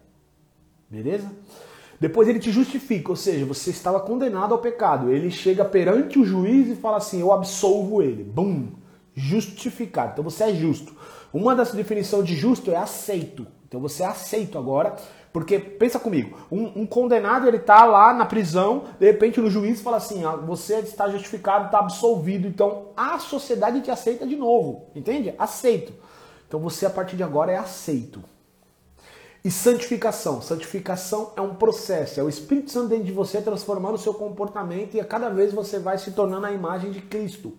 Beleza? 0.88 1.30
Depois 2.00 2.28
ele 2.28 2.38
te 2.38 2.50
justifica, 2.50 3.10
ou 3.10 3.16
seja, 3.16 3.46
você 3.46 3.70
estava 3.70 4.00
condenado 4.00 4.52
ao 4.52 4.60
pecado. 4.60 5.10
Ele 5.10 5.30
chega 5.30 5.64
perante 5.64 6.18
o 6.18 6.24
juiz 6.24 6.68
e 6.68 6.76
fala 6.76 6.98
assim: 6.98 7.20
Eu 7.20 7.32
absolvo 7.32 8.02
ele. 8.02 8.22
Bum! 8.22 8.68
Justificado. 9.14 10.12
Então 10.12 10.24
você 10.24 10.44
é 10.44 10.54
justo. 10.54 10.94
Uma 11.32 11.54
das 11.54 11.72
definições 11.72 12.26
de 12.26 12.36
justo 12.36 12.70
é 12.70 12.76
aceito. 12.76 13.46
Então 13.66 13.80
você 13.80 14.02
é 14.02 14.06
aceito 14.06 14.58
agora, 14.58 14.94
porque 15.32 15.58
pensa 15.58 15.98
comigo, 15.98 16.38
um, 16.50 16.82
um 16.82 16.86
condenado 16.86 17.46
ele 17.46 17.58
está 17.58 17.84
lá 17.84 18.14
na 18.14 18.24
prisão, 18.24 18.84
de 18.98 19.06
repente 19.06 19.40
o 19.40 19.50
juiz 19.50 19.82
fala 19.82 19.98
assim, 19.98 20.24
ah, 20.24 20.36
você 20.36 20.76
está 20.76 21.08
justificado, 21.10 21.66
está 21.66 21.80
absolvido, 21.80 22.46
então 22.46 22.88
a 22.96 23.18
sociedade 23.18 23.82
te 23.82 23.90
aceita 23.90 24.26
de 24.26 24.36
novo, 24.36 24.86
entende? 24.94 25.34
Aceito. 25.38 25.92
Então 26.46 26.60
você 26.60 26.86
a 26.86 26.90
partir 26.90 27.16
de 27.16 27.22
agora 27.22 27.52
é 27.52 27.56
aceito. 27.56 28.22
E 29.46 29.50
santificação. 29.52 30.42
Santificação 30.42 31.30
é 31.36 31.40
um 31.40 31.54
processo, 31.54 32.18
é 32.18 32.22
o 32.24 32.28
Espírito 32.28 32.72
Santo 32.72 32.88
dentro 32.88 33.04
de 33.04 33.12
você 33.12 33.40
transformando 33.40 33.94
o 33.94 33.98
seu 33.98 34.12
comportamento 34.12 34.96
e 34.96 35.00
a 35.00 35.04
cada 35.04 35.28
vez 35.28 35.54
você 35.54 35.78
vai 35.78 35.98
se 35.98 36.10
tornando 36.10 36.46
a 36.46 36.50
imagem 36.50 36.90
de 36.90 37.00
Cristo. 37.00 37.56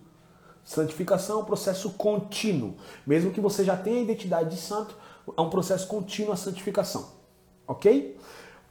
Santificação 0.62 1.38
é 1.38 1.42
um 1.42 1.46
processo 1.46 1.88
contínuo. 1.92 2.74
Mesmo 3.06 3.30
que 3.30 3.40
você 3.40 3.64
já 3.64 3.74
tenha 3.74 4.00
a 4.00 4.02
identidade 4.02 4.50
de 4.50 4.60
santo, 4.60 4.94
é 5.34 5.40
um 5.40 5.48
processo 5.48 5.86
contínuo 5.86 6.34
a 6.34 6.36
santificação. 6.36 7.08
Ok? 7.66 8.18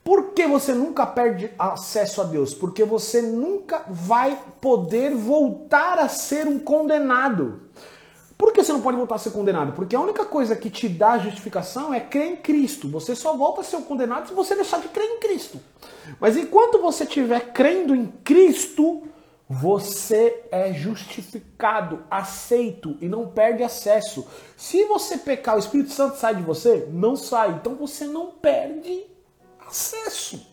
Por 0.03 0.33
que 0.33 0.45
você 0.45 0.75
nunca 0.75 1.03
perde 1.07 1.49
acesso 1.57 2.21
a 2.21 2.23
Deus? 2.23 2.53
Porque 2.53 2.83
você 2.83 3.19
nunca 3.19 3.83
vai 3.89 4.39
poder 4.61 5.15
voltar 5.15 5.97
a 5.97 6.07
ser 6.07 6.45
um 6.45 6.59
condenado. 6.59 7.61
Por 8.37 8.53
que 8.53 8.63
você 8.63 8.71
não 8.71 8.81
pode 8.81 8.97
voltar 8.97 9.15
a 9.15 9.17
ser 9.19 9.31
condenado? 9.31 9.73
Porque 9.73 9.95
a 9.95 9.99
única 9.99 10.23
coisa 10.23 10.55
que 10.55 10.69
te 10.69 10.87
dá 10.87 11.17
justificação 11.17 11.91
é 11.91 11.99
crer 11.99 12.33
em 12.33 12.35
Cristo. 12.35 12.87
Você 12.89 13.15
só 13.15 13.35
volta 13.35 13.61
a 13.61 13.63
ser 13.63 13.77
um 13.77 13.81
condenado 13.81 14.27
se 14.27 14.33
você 14.33 14.55
deixar 14.55 14.79
de 14.79 14.89
crer 14.89 15.09
em 15.09 15.19
Cristo. 15.19 15.59
Mas 16.19 16.37
enquanto 16.37 16.79
você 16.79 17.03
estiver 17.03 17.51
crendo 17.51 17.95
em 17.95 18.05
Cristo, 18.23 19.07
você 19.49 20.45
é 20.51 20.71
justificado, 20.71 22.03
aceito 22.11 22.95
e 23.01 23.07
não 23.07 23.27
perde 23.27 23.63
acesso. 23.63 24.27
Se 24.55 24.85
você 24.85 25.17
pecar, 25.17 25.55
o 25.55 25.59
Espírito 25.59 25.91
Santo 25.91 26.17
sai 26.17 26.35
de 26.35 26.43
você? 26.43 26.87
Não 26.91 27.15
sai. 27.15 27.51
Então 27.51 27.73
você 27.73 28.05
não 28.05 28.31
perde 28.31 29.07
acesso. 29.65 30.45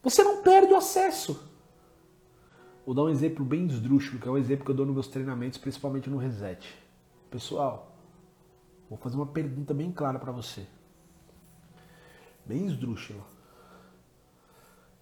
Você 0.00 0.22
não 0.22 0.42
perde 0.42 0.72
o 0.72 0.76
acesso. 0.76 1.49
Vou 2.84 2.94
dar 2.94 3.02
um 3.02 3.08
exemplo 3.08 3.44
bem 3.44 3.66
esdrúxulo, 3.66 4.20
que 4.20 4.28
é 4.28 4.30
um 4.30 4.38
exemplo 4.38 4.64
que 4.64 4.70
eu 4.70 4.74
dou 4.74 4.86
nos 4.86 4.94
meus 4.94 5.08
treinamentos, 5.08 5.58
principalmente 5.58 6.08
no 6.08 6.16
Reset. 6.16 6.66
Pessoal, 7.30 7.94
vou 8.88 8.98
fazer 8.98 9.16
uma 9.16 9.26
pergunta 9.26 9.74
bem 9.74 9.92
clara 9.92 10.18
para 10.18 10.32
você. 10.32 10.66
Bem 12.44 12.66
esdrúxula. 12.66 13.22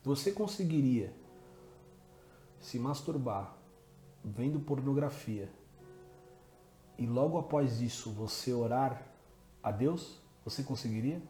Você 0.03 0.33
conseguiria 0.33 1.13
se 2.61 2.79
masturbar 2.79 3.57
vendo 4.25 4.61
pornografia 4.61 5.49
e 6.99 7.07
logo 7.07 7.39
após 7.39 7.81
isso 7.81 8.11
você 8.11 8.53
orar 8.53 9.01
a 9.63 9.71
Deus, 9.71 10.21
você 10.45 10.63
conseguiria? 10.63 11.23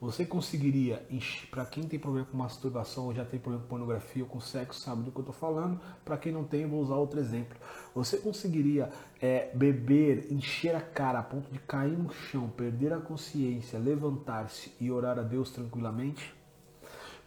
Você 0.00 0.24
conseguiria, 0.24 1.06
para 1.50 1.66
quem 1.66 1.82
tem 1.82 1.98
problema 1.98 2.26
com 2.26 2.36
masturbação 2.36 3.04
ou 3.04 3.14
já 3.14 3.22
tem 3.22 3.38
problema 3.38 3.62
com 3.64 3.68
pornografia 3.68 4.22
ou 4.22 4.28
com 4.30 4.40
sexo, 4.40 4.80
sabe 4.80 5.02
do 5.02 5.12
que 5.12 5.18
eu 5.18 5.22
estou 5.22 5.34
falando. 5.34 5.78
Para 6.02 6.16
quem 6.16 6.32
não 6.32 6.42
tem, 6.42 6.66
vou 6.66 6.80
usar 6.80 6.94
outro 6.94 7.20
exemplo. 7.20 7.58
Você 7.94 8.16
conseguiria 8.16 8.90
é, 9.20 9.50
beber, 9.54 10.32
encher 10.32 10.74
a 10.74 10.80
cara 10.80 11.18
a 11.18 11.22
ponto 11.22 11.52
de 11.52 11.58
cair 11.58 11.98
no 11.98 12.10
chão, 12.10 12.48
perder 12.48 12.94
a 12.94 12.98
consciência, 12.98 13.78
levantar-se 13.78 14.72
e 14.80 14.90
orar 14.90 15.18
a 15.18 15.22
Deus 15.22 15.50
tranquilamente? 15.50 16.34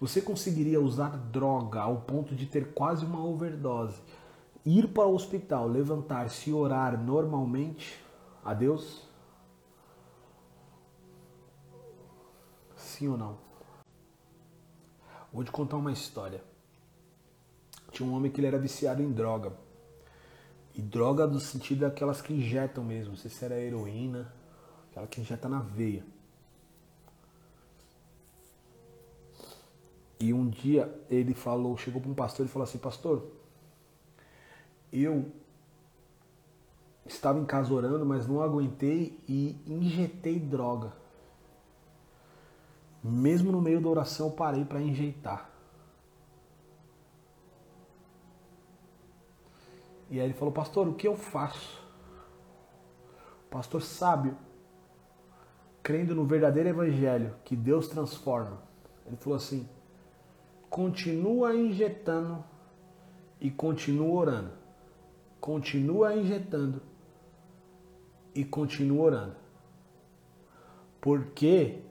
Você 0.01 0.19
conseguiria 0.19 0.81
usar 0.81 1.15
droga 1.15 1.79
ao 1.79 1.97
ponto 1.97 2.33
de 2.33 2.47
ter 2.47 2.73
quase 2.73 3.05
uma 3.05 3.23
overdose, 3.23 4.01
ir 4.65 4.88
para 4.88 5.05
o 5.05 5.13
hospital, 5.13 5.67
levantar-se 5.67 6.49
e 6.49 6.53
orar 6.53 6.99
normalmente 6.99 8.03
a 8.43 8.51
Deus? 8.51 9.12
Sim 13.03 13.09
ou 13.09 13.17
não? 13.17 13.37
Vou 15.33 15.43
te 15.43 15.51
contar 15.51 15.75
uma 15.75 15.91
história. 15.91 16.41
Tinha 17.91 18.07
um 18.07 18.13
homem 18.13 18.31
que 18.31 18.39
ele 18.39 18.47
era 18.47 18.57
viciado 18.57 19.03
em 19.03 19.11
droga. 19.11 19.51
E 20.73 20.81
droga 20.81 21.27
no 21.27 21.37
sentido 21.37 21.81
daquelas 21.81 22.21
que 22.21 22.33
injetam 22.33 22.81
mesmo. 22.81 23.11
Não 23.11 23.17
sei 23.17 23.29
se 23.29 23.43
era 23.43 23.59
heroína, 23.59 24.33
aquela 24.89 25.05
que 25.05 25.19
injeta 25.19 25.49
na 25.49 25.59
veia. 25.59 26.05
E 30.17 30.33
um 30.33 30.49
dia 30.49 30.89
ele 31.09 31.33
falou, 31.33 31.75
chegou 31.75 31.99
para 31.99 32.09
um 32.09 32.15
pastor 32.15 32.45
e 32.45 32.49
falou 32.49 32.63
assim, 32.63 32.77
pastor, 32.77 33.27
eu 34.93 35.29
estava 37.05 37.37
em 37.37 37.45
casa 37.45 37.73
orando, 37.73 38.05
mas 38.05 38.25
não 38.25 38.41
aguentei 38.41 39.19
e 39.27 39.61
injetei 39.67 40.39
droga. 40.39 41.02
Mesmo 43.03 43.51
no 43.51 43.61
meio 43.61 43.81
da 43.81 43.89
oração, 43.89 44.27
eu 44.27 44.33
parei 44.33 44.63
para 44.63 44.81
injetar. 44.81 45.49
E 50.09 50.19
aí 50.19 50.25
ele 50.27 50.33
falou, 50.33 50.53
pastor, 50.53 50.87
o 50.87 50.93
que 50.93 51.07
eu 51.07 51.15
faço? 51.15 51.81
Pastor 53.49 53.81
sábio, 53.81 54.37
crendo 55.81 56.15
no 56.15 56.25
verdadeiro 56.25 56.69
evangelho 56.69 57.35
que 57.43 57.55
Deus 57.55 57.87
transforma, 57.87 58.61
ele 59.05 59.17
falou 59.17 59.37
assim: 59.37 59.67
continua 60.69 61.53
injetando 61.55 62.43
e 63.39 63.51
continua 63.51 64.13
orando. 64.13 64.51
Continua 65.39 66.15
injetando 66.15 66.81
e 68.33 68.45
continua 68.45 69.03
orando. 69.03 69.35
Porque 71.01 71.81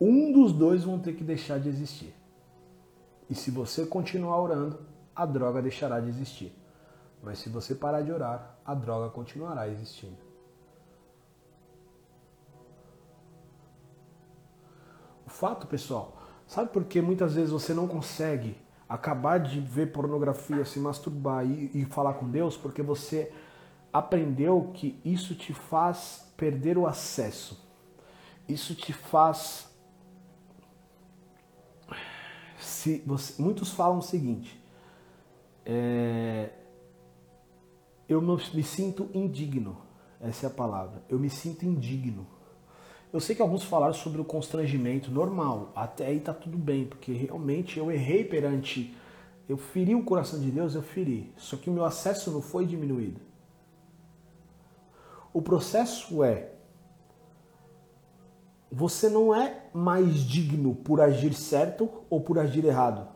um 0.00 0.32
dos 0.32 0.52
dois 0.52 0.84
vão 0.84 0.98
ter 0.98 1.14
que 1.14 1.24
deixar 1.24 1.58
de 1.58 1.68
existir. 1.68 2.14
E 3.28 3.34
se 3.34 3.50
você 3.50 3.86
continuar 3.86 4.40
orando, 4.40 4.80
a 5.14 5.24
droga 5.24 5.62
deixará 5.62 6.00
de 6.00 6.08
existir. 6.08 6.52
Mas 7.22 7.38
se 7.38 7.48
você 7.48 7.74
parar 7.74 8.02
de 8.02 8.12
orar, 8.12 8.58
a 8.64 8.74
droga 8.74 9.08
continuará 9.10 9.68
existindo. 9.68 10.18
O 15.26 15.30
fato, 15.30 15.66
pessoal, 15.66 16.24
Sabe 16.46 16.70
por 16.70 16.84
que 16.84 17.00
muitas 17.00 17.34
vezes 17.34 17.50
você 17.50 17.72
não 17.72 17.88
consegue 17.88 18.56
acabar 18.88 19.38
de 19.38 19.60
ver 19.60 19.92
pornografia, 19.92 20.64
se 20.64 20.78
masturbar 20.78 21.44
e, 21.44 21.70
e 21.74 21.84
falar 21.86 22.14
com 22.14 22.28
Deus? 22.28 22.56
Porque 22.56 22.82
você 22.82 23.32
aprendeu 23.92 24.70
que 24.74 25.00
isso 25.04 25.34
te 25.34 25.52
faz 25.52 26.32
perder 26.36 26.76
o 26.76 26.86
acesso. 26.86 27.60
Isso 28.48 28.74
te 28.74 28.92
faz. 28.92 29.72
Se 32.58 33.02
você, 33.06 33.40
muitos 33.40 33.70
falam 33.70 33.98
o 33.98 34.02
seguinte: 34.02 34.60
é, 35.64 36.50
eu 38.08 38.20
me 38.20 38.62
sinto 38.62 39.08
indigno. 39.14 39.78
Essa 40.20 40.46
é 40.46 40.48
a 40.48 40.52
palavra. 40.52 41.02
Eu 41.08 41.18
me 41.18 41.28
sinto 41.28 41.64
indigno. 41.64 42.26
Eu 43.12 43.20
sei 43.20 43.36
que 43.36 43.42
alguns 43.42 43.62
falaram 43.62 43.94
sobre 43.94 44.20
o 44.20 44.24
constrangimento 44.24 45.08
normal, 45.10 45.70
até 45.76 46.06
aí 46.06 46.18
tá 46.18 46.34
tudo 46.34 46.58
bem, 46.58 46.84
porque 46.84 47.12
realmente 47.12 47.78
eu 47.78 47.90
errei 47.92 48.24
perante. 48.24 48.92
Eu 49.48 49.56
feri 49.56 49.94
o 49.94 50.02
coração 50.02 50.40
de 50.40 50.50
Deus, 50.50 50.74
eu 50.74 50.82
feri. 50.82 51.32
Só 51.36 51.56
que 51.56 51.70
o 51.70 51.72
meu 51.72 51.84
acesso 51.84 52.30
não 52.32 52.42
foi 52.42 52.66
diminuído. 52.66 53.20
O 55.32 55.40
processo 55.42 56.24
é. 56.24 56.53
Você 58.76 59.08
não 59.08 59.32
é 59.32 59.68
mais 59.72 60.16
digno 60.16 60.74
por 60.74 61.00
agir 61.00 61.32
certo 61.32 61.88
ou 62.10 62.20
por 62.20 62.40
agir 62.40 62.64
errado. 62.64 63.06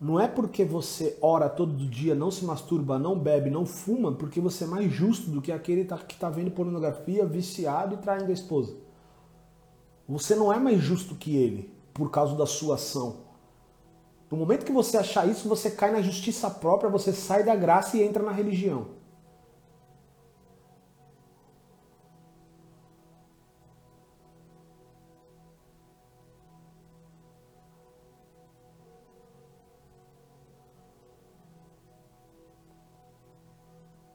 Não 0.00 0.20
é 0.20 0.28
porque 0.28 0.64
você 0.64 1.18
ora 1.20 1.48
todo 1.48 1.88
dia, 1.88 2.14
não 2.14 2.30
se 2.30 2.44
masturba, 2.44 3.00
não 3.00 3.18
bebe, 3.18 3.50
não 3.50 3.66
fuma, 3.66 4.12
porque 4.12 4.40
você 4.40 4.62
é 4.62 4.66
mais 4.68 4.92
justo 4.92 5.28
do 5.28 5.42
que 5.42 5.50
aquele 5.50 5.84
tá, 5.84 5.98
que 5.98 6.14
está 6.14 6.30
vendo 6.30 6.52
pornografia, 6.52 7.26
viciado 7.26 7.96
e 7.96 7.98
traindo 7.98 8.30
a 8.30 8.32
esposa. 8.32 8.76
Você 10.08 10.36
não 10.36 10.52
é 10.52 10.60
mais 10.60 10.80
justo 10.80 11.16
que 11.16 11.36
ele 11.36 11.74
por 11.92 12.12
causa 12.12 12.36
da 12.36 12.46
sua 12.46 12.76
ação. 12.76 13.16
No 14.30 14.36
momento 14.36 14.64
que 14.64 14.72
você 14.72 14.96
achar 14.96 15.28
isso, 15.28 15.48
você 15.48 15.68
cai 15.68 15.90
na 15.90 16.00
justiça 16.00 16.48
própria, 16.48 16.88
você 16.88 17.12
sai 17.12 17.42
da 17.42 17.56
graça 17.56 17.96
e 17.96 18.02
entra 18.04 18.22
na 18.22 18.30
religião. 18.30 18.99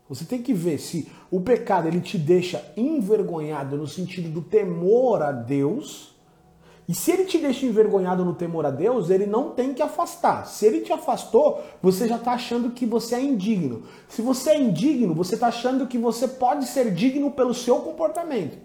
Você 0.07 0.23
tem 0.23 0.41
que 0.41 0.53
ver 0.53 0.77
se 0.77 1.11
o 1.31 1.41
pecado 1.41 1.87
ele 1.87 1.99
te 1.99 2.17
deixa 2.17 2.63
envergonhado 2.77 3.75
no 3.75 3.87
sentido 3.87 4.29
do 4.29 4.41
temor 4.41 5.21
a 5.23 5.31
Deus. 5.31 6.15
E 6.87 6.93
se 6.93 7.11
ele 7.11 7.25
te 7.25 7.39
deixa 7.39 7.65
envergonhado 7.65 8.23
no 8.23 8.35
temor 8.35 8.67
a 8.67 8.69
Deus, 8.69 9.09
ele 9.09 9.25
não 9.25 9.49
tem 9.49 9.73
que 9.73 9.81
afastar. 9.81 10.45
Se 10.45 10.67
ele 10.67 10.81
te 10.81 10.93
afastou, 10.93 11.63
você 11.81 12.07
já 12.07 12.17
está 12.17 12.33
achando 12.33 12.69
que 12.69 12.85
você 12.85 13.15
é 13.15 13.21
indigno. 13.21 13.83
Se 14.07 14.21
você 14.21 14.51
é 14.51 14.61
indigno, 14.61 15.15
você 15.15 15.33
está 15.33 15.47
achando 15.47 15.87
que 15.87 15.97
você 15.97 16.27
pode 16.27 16.67
ser 16.67 16.93
digno 16.93 17.31
pelo 17.31 17.55
seu 17.55 17.77
comportamento. 17.77 18.59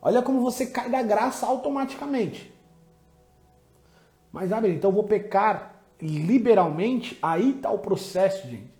Olha 0.00 0.22
como 0.22 0.40
você 0.40 0.64
cai 0.64 0.88
da 0.88 1.02
graça 1.02 1.46
automaticamente. 1.46 2.50
Mas, 4.32 4.50
ah, 4.50 4.66
então 4.66 4.88
eu 4.88 4.94
vou 4.94 5.04
pecar 5.04 5.84
liberalmente? 6.00 7.18
Aí 7.20 7.50
está 7.50 7.70
o 7.70 7.78
processo, 7.78 8.48
gente. 8.48 8.72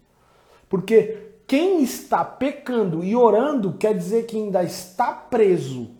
Porque 0.71 1.32
quem 1.53 1.83
está 1.83 2.25
pecando 2.25 3.05
e 3.05 3.15
orando 3.15 3.75
quer 3.75 3.95
dizer 3.95 4.25
que 4.25 4.39
ainda 4.39 4.63
está 4.63 5.13
preso 5.13 5.91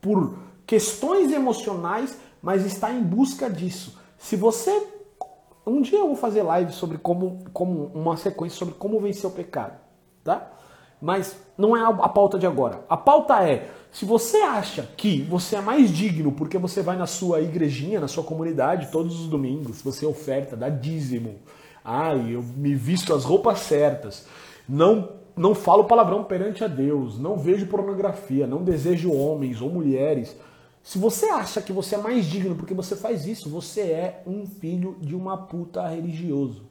por 0.00 0.38
questões 0.64 1.32
emocionais, 1.32 2.16
mas 2.40 2.64
está 2.64 2.92
em 2.92 3.02
busca 3.02 3.50
disso. 3.50 3.98
Se 4.16 4.36
você. 4.36 4.70
Um 5.66 5.82
dia 5.82 5.98
eu 5.98 6.06
vou 6.06 6.14
fazer 6.14 6.44
live 6.44 6.72
sobre 6.72 6.96
como, 6.96 7.42
como 7.52 7.86
uma 7.92 8.16
sequência 8.16 8.56
sobre 8.56 8.74
como 8.74 9.00
vencer 9.00 9.28
o 9.28 9.32
pecado, 9.32 9.80
tá? 10.22 10.52
Mas 11.02 11.36
não 11.58 11.76
é 11.76 11.82
a 11.82 12.08
pauta 12.08 12.38
de 12.38 12.46
agora. 12.46 12.84
A 12.88 12.96
pauta 12.96 13.42
é: 13.42 13.68
se 13.90 14.04
você 14.04 14.36
acha 14.42 14.88
que 14.96 15.22
você 15.22 15.56
é 15.56 15.60
mais 15.60 15.90
digno 15.90 16.30
porque 16.30 16.56
você 16.56 16.82
vai 16.82 16.96
na 16.96 17.08
sua 17.08 17.40
igrejinha, 17.40 17.98
na 17.98 18.06
sua 18.06 18.22
comunidade 18.22 18.92
todos 18.92 19.18
os 19.18 19.26
domingos, 19.26 19.82
você 19.82 20.06
oferta, 20.06 20.56
dá 20.56 20.68
dízimo, 20.68 21.40
ai, 21.84 22.36
eu 22.36 22.44
me 22.44 22.76
visto 22.76 23.12
as 23.12 23.24
roupas 23.24 23.58
certas, 23.58 24.24
não 24.68 25.24
não 25.36 25.52
falo 25.52 25.84
palavrão 25.84 26.22
perante 26.22 26.62
a 26.62 26.68
Deus, 26.68 27.18
não 27.18 27.36
vejo 27.36 27.66
pornografia, 27.66 28.46
não 28.46 28.62
desejo 28.62 29.12
homens 29.12 29.60
ou 29.60 29.68
mulheres. 29.68 30.36
Se 30.80 30.96
você 30.96 31.26
acha 31.26 31.60
que 31.60 31.72
você 31.72 31.96
é 31.96 31.98
mais 31.98 32.26
digno 32.26 32.54
porque 32.54 32.72
você 32.72 32.94
faz 32.94 33.26
isso, 33.26 33.50
você 33.50 33.80
é 33.80 34.22
um 34.26 34.46
filho 34.46 34.96
de 35.00 35.16
uma 35.16 35.36
puta 35.36 35.88
religioso. 35.88 36.62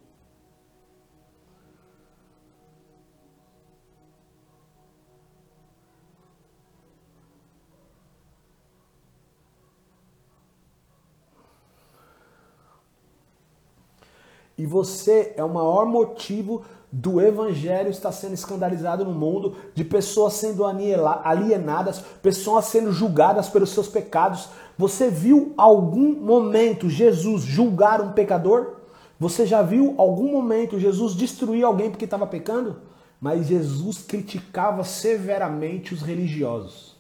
E 14.64 14.66
você 14.66 15.34
é 15.36 15.44
o 15.44 15.54
maior 15.54 15.86
motivo 15.86 16.64
do 16.90 17.20
evangelho 17.20 17.90
estar 17.90 18.14
sendo 18.14 18.34
escandalizado 18.34 19.04
no 19.04 19.12
mundo, 19.12 19.58
de 19.76 19.84
pessoas 19.84 20.36
sendo 20.36 20.64
alienadas, 20.64 22.00
pessoas 22.22 22.64
sendo 22.64 22.94
julgadas 22.94 23.50
pelos 23.50 23.72
seus 23.72 23.90
pecados. 23.90 24.48
Você 24.78 25.10
viu 25.10 25.54
algum 25.58 26.16
momento 26.16 26.90
Jesus 26.90 27.42
julgar 27.42 28.00
um 28.00 28.14
pecador? 28.14 28.76
Você 29.20 29.46
já 29.46 29.62
viu 29.62 29.96
algum 29.98 30.32
momento 30.32 30.80
Jesus 30.80 31.14
destruir 31.14 31.66
alguém 31.66 31.90
porque 31.90 32.06
estava 32.06 32.26
pecando? 32.26 32.78
Mas 33.20 33.48
Jesus 33.48 33.98
criticava 33.98 34.86
severamente 34.86 35.94
os 35.94 36.02
religiosos. 36.02 36.93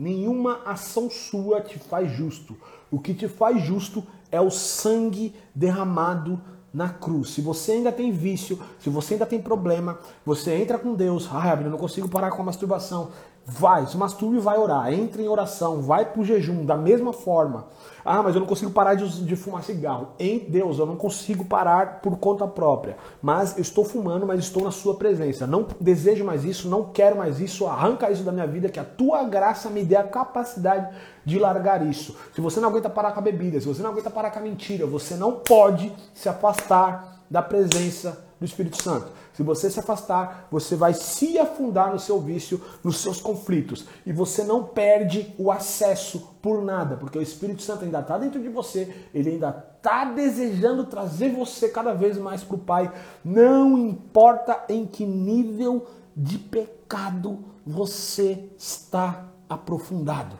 Nenhuma 0.00 0.62
ação 0.64 1.10
sua 1.10 1.60
te 1.60 1.78
faz 1.78 2.10
justo. 2.10 2.56
O 2.90 2.98
que 2.98 3.12
te 3.12 3.28
faz 3.28 3.62
justo 3.62 4.02
é 4.32 4.40
o 4.40 4.50
sangue 4.50 5.34
derramado 5.54 6.40
na 6.72 6.88
cruz. 6.88 7.28
Se 7.34 7.42
você 7.42 7.72
ainda 7.72 7.92
tem 7.92 8.10
vício, 8.10 8.58
se 8.78 8.88
você 8.88 9.12
ainda 9.12 9.26
tem 9.26 9.42
problema, 9.42 9.98
você 10.24 10.54
entra 10.54 10.78
com 10.78 10.94
Deus. 10.94 11.28
Ah, 11.30 11.54
eu 11.60 11.68
não 11.68 11.76
consigo 11.76 12.08
parar 12.08 12.30
com 12.30 12.40
a 12.40 12.46
masturbação. 12.46 13.10
Vai, 13.46 13.86
se 13.86 13.96
masturbe 13.96 14.38
vai 14.38 14.58
orar. 14.58 14.92
Entre 14.92 15.22
em 15.22 15.28
oração, 15.28 15.82
vai 15.82 16.04
pro 16.04 16.24
jejum, 16.24 16.64
da 16.64 16.76
mesma 16.76 17.12
forma. 17.12 17.66
Ah, 18.04 18.22
mas 18.22 18.34
eu 18.34 18.40
não 18.40 18.46
consigo 18.46 18.70
parar 18.70 18.94
de, 18.94 19.24
de, 19.24 19.36
fumar 19.36 19.62
cigarro. 19.62 20.08
Em 20.18 20.38
Deus, 20.38 20.78
eu 20.78 20.86
não 20.86 20.96
consigo 20.96 21.44
parar 21.44 22.00
por 22.00 22.16
conta 22.18 22.46
própria. 22.46 22.96
Mas 23.20 23.56
eu 23.56 23.62
estou 23.62 23.84
fumando, 23.84 24.26
mas 24.26 24.40
estou 24.40 24.62
na 24.62 24.70
sua 24.70 24.94
presença. 24.94 25.46
Não 25.46 25.66
desejo 25.80 26.24
mais 26.24 26.44
isso, 26.44 26.68
não 26.68 26.84
quero 26.84 27.16
mais 27.16 27.40
isso. 27.40 27.66
Arranca 27.66 28.10
isso 28.10 28.22
da 28.22 28.32
minha 28.32 28.46
vida, 28.46 28.68
que 28.68 28.80
a 28.80 28.84
tua 28.84 29.24
graça 29.24 29.68
me 29.68 29.84
dê 29.84 29.96
a 29.96 30.04
capacidade 30.04 30.94
de 31.24 31.38
largar 31.38 31.84
isso. 31.84 32.16
Se 32.34 32.40
você 32.40 32.60
não 32.60 32.68
aguenta 32.68 32.88
parar 32.88 33.12
com 33.12 33.20
a 33.20 33.22
bebida, 33.22 33.60
se 33.60 33.66
você 33.66 33.82
não 33.82 33.90
aguenta 33.90 34.10
parar 34.10 34.30
com 34.30 34.38
a 34.38 34.42
mentira, 34.42 34.86
você 34.86 35.14
não 35.16 35.32
pode 35.32 35.92
se 36.14 36.28
afastar 36.28 37.20
da 37.28 37.42
presença 37.42 38.24
do 38.38 38.46
Espírito 38.46 38.82
Santo. 38.82 39.08
Se 39.40 39.44
você 39.44 39.70
se 39.70 39.80
afastar, 39.80 40.48
você 40.50 40.76
vai 40.76 40.92
se 40.92 41.38
afundar 41.38 41.90
no 41.90 41.98
seu 41.98 42.20
vício, 42.20 42.60
nos 42.84 42.98
seus 42.98 43.22
conflitos. 43.22 43.86
E 44.04 44.12
você 44.12 44.44
não 44.44 44.64
perde 44.64 45.34
o 45.38 45.50
acesso 45.50 46.36
por 46.42 46.62
nada, 46.62 46.98
porque 46.98 47.16
o 47.18 47.22
Espírito 47.22 47.62
Santo 47.62 47.86
ainda 47.86 48.00
está 48.00 48.18
dentro 48.18 48.38
de 48.38 48.50
você, 48.50 48.94
ele 49.14 49.30
ainda 49.30 49.66
está 49.78 50.04
desejando 50.04 50.84
trazer 50.84 51.32
você 51.32 51.70
cada 51.70 51.94
vez 51.94 52.18
mais 52.18 52.44
para 52.44 52.54
o 52.54 52.58
Pai. 52.58 52.92
Não 53.24 53.78
importa 53.78 54.62
em 54.68 54.84
que 54.84 55.06
nível 55.06 55.86
de 56.14 56.36
pecado 56.36 57.38
você 57.64 58.50
está 58.58 59.26
aprofundado. 59.48 60.36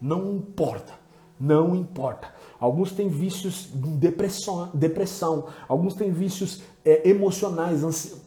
Não 0.00 0.32
importa. 0.32 0.92
Não 1.40 1.74
importa. 1.74 2.32
Alguns 2.60 2.92
têm 2.92 3.08
vícios 3.08 3.68
de 3.74 3.90
depressão, 3.90 4.70
depressão. 4.72 5.46
alguns 5.66 5.94
têm 5.94 6.12
vícios 6.12 6.62
é, 6.84 7.08
emocionais, 7.08 7.82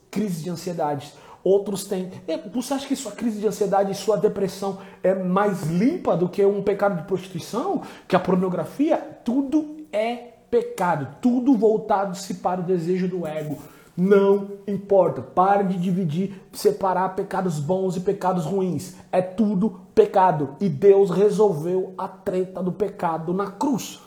crise 0.09 0.43
de 0.43 0.49
ansiedade. 0.49 1.13
Outros 1.43 1.85
têm. 1.85 2.11
É, 2.27 2.37
você 2.37 2.73
acha 2.73 2.87
que 2.87 2.95
sua 2.95 3.11
crise 3.11 3.39
de 3.39 3.47
ansiedade 3.47 3.91
e 3.91 3.95
sua 3.95 4.17
depressão 4.17 4.79
é 5.01 5.15
mais 5.15 5.63
limpa 5.63 6.17
do 6.17 6.27
que 6.27 6.43
um 6.45 6.61
pecado 6.61 6.97
de 6.97 7.07
prostituição? 7.07 7.83
Que 8.07 8.15
a 8.15 8.19
pornografia? 8.19 8.97
Tudo 9.23 9.85
é 9.91 10.33
pecado. 10.51 11.15
Tudo 11.21 11.55
voltado-se 11.55 12.35
para 12.35 12.61
o 12.61 12.63
desejo 12.63 13.07
do 13.07 13.25
ego. 13.25 13.57
Não 13.95 14.49
importa. 14.67 15.21
Pare 15.21 15.63
de 15.63 15.77
dividir, 15.77 16.41
separar 16.51 17.15
pecados 17.15 17.59
bons 17.59 17.95
e 17.95 18.01
pecados 18.01 18.45
ruins. 18.45 18.95
É 19.11 19.21
tudo 19.21 19.81
pecado. 19.95 20.55
E 20.59 20.69
Deus 20.69 21.09
resolveu 21.09 21.93
a 21.97 22.07
treta 22.07 22.61
do 22.61 22.71
pecado 22.71 23.33
na 23.33 23.51
cruz. 23.51 24.01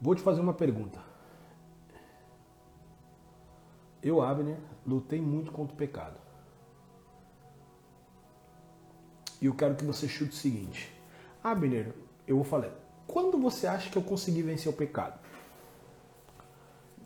Vou 0.00 0.14
te 0.14 0.22
fazer 0.22 0.40
uma 0.40 0.54
pergunta. 0.54 1.00
Eu, 4.02 4.22
Abner, 4.22 4.58
lutei 4.86 5.20
muito 5.20 5.50
contra 5.50 5.74
o 5.74 5.76
pecado. 5.76 6.20
E 9.40 9.46
eu 9.46 9.54
quero 9.54 9.74
que 9.74 9.84
você 9.84 10.06
chute 10.06 10.32
o 10.32 10.36
seguinte. 10.36 10.92
Abner, 11.42 11.92
eu 12.26 12.36
vou 12.36 12.44
falar. 12.44 12.70
Quando 13.06 13.38
você 13.38 13.66
acha 13.66 13.90
que 13.90 13.96
eu 13.96 14.02
consegui 14.02 14.42
vencer 14.42 14.72
o 14.72 14.76
pecado? 14.76 15.18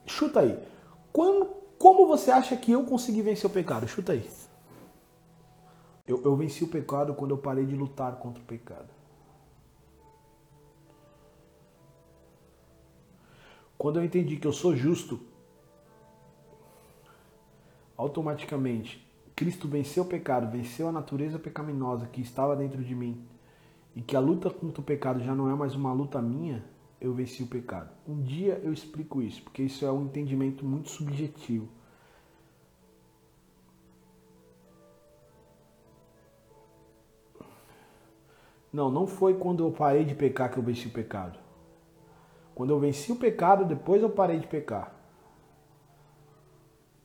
Chuta 0.07 0.41
aí. 0.41 0.59
Quando, 1.13 1.47
como 1.79 2.07
você 2.07 2.31
acha 2.31 2.57
que 2.57 2.73
eu 2.73 2.85
consegui 2.85 3.23
vencer 3.23 3.49
o 3.49 3.53
pecado? 3.53 3.87
Chuta 3.87 4.13
aí. 4.13 4.29
Eu, 6.07 6.23
eu 6.25 6.35
venci 6.37 6.65
o 6.65 6.69
pecado 6.69 7.15
quando 7.15 7.31
eu 7.31 7.39
parei 7.39 7.65
de 7.65 7.77
lutar 7.77 8.17
contra 8.17 8.43
o 8.43 8.47
pecado. 8.47 8.89
Quando 13.81 13.99
eu 13.99 14.05
entendi 14.05 14.37
que 14.37 14.47
eu 14.47 14.53
sou 14.53 14.77
justo, 14.77 15.19
automaticamente 17.97 19.11
Cristo 19.35 19.67
venceu 19.67 20.03
o 20.03 20.07
pecado, 20.07 20.53
venceu 20.53 20.87
a 20.87 20.93
natureza 20.93 21.39
pecaminosa 21.39 22.07
que 22.07 22.21
estava 22.21 22.55
dentro 22.55 22.85
de 22.85 22.95
mim 22.95 23.25
e 23.97 24.03
que 24.03 24.15
a 24.15 24.21
luta 24.21 24.51
contra 24.51 24.83
o 24.83 24.85
pecado 24.85 25.21
já 25.21 25.35
não 25.35 25.51
é 25.51 25.55
mais 25.55 25.75
uma 25.75 25.95
luta 25.95 26.21
minha, 26.21 26.63
eu 27.01 27.15
venci 27.15 27.43
o 27.43 27.47
pecado. 27.47 27.89
Um 28.07 28.21
dia 28.21 28.61
eu 28.63 28.71
explico 28.71 29.23
isso, 29.23 29.43
porque 29.43 29.63
isso 29.63 29.83
é 29.87 29.91
um 29.91 30.05
entendimento 30.05 30.63
muito 30.63 30.91
subjetivo. 30.91 31.67
Não, 38.71 38.91
não 38.91 39.07
foi 39.07 39.33
quando 39.39 39.65
eu 39.65 39.73
parei 39.73 40.05
de 40.05 40.15
pecar 40.15 40.53
que 40.53 40.59
eu 40.59 40.63
venci 40.63 40.87
o 40.87 40.91
pecado. 40.91 41.39
Quando 42.61 42.73
eu 42.73 42.79
venci 42.79 43.11
o 43.11 43.17
pecado, 43.17 43.65
depois 43.65 44.03
eu 44.03 44.11
parei 44.11 44.39
de 44.39 44.47
pecar. 44.47 44.95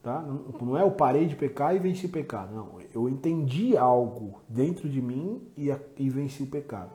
Tá? 0.03 0.21
Não 0.21 0.77
é 0.77 0.81
eu 0.81 0.91
parei 0.91 1.27
de 1.27 1.33
pecar 1.33 1.73
e 1.73 1.79
venci 1.79 2.07
o 2.07 2.09
pecado. 2.09 2.53
Não, 2.53 2.81
eu 2.93 3.07
entendi 3.07 3.77
algo 3.77 4.41
dentro 4.49 4.89
de 4.89 5.01
mim 5.01 5.47
e, 5.57 5.73
e 5.97 6.09
venci 6.09 6.43
o 6.43 6.47
pecado. 6.47 6.91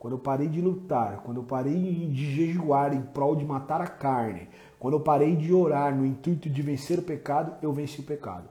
Quando 0.00 0.14
eu 0.14 0.18
parei 0.18 0.48
de 0.48 0.60
lutar, 0.60 1.18
quando 1.18 1.36
eu 1.36 1.44
parei 1.44 2.08
de 2.08 2.34
jejuar 2.34 2.92
em 2.92 3.00
prol 3.00 3.36
de 3.36 3.44
matar 3.44 3.80
a 3.80 3.86
carne, 3.86 4.48
quando 4.80 4.94
eu 4.94 5.00
parei 5.00 5.36
de 5.36 5.54
orar 5.54 5.94
no 5.94 6.04
intuito 6.04 6.50
de 6.50 6.62
vencer 6.62 6.98
o 6.98 7.02
pecado, 7.02 7.54
eu 7.62 7.72
venci 7.72 8.00
o 8.00 8.04
pecado. 8.04 8.48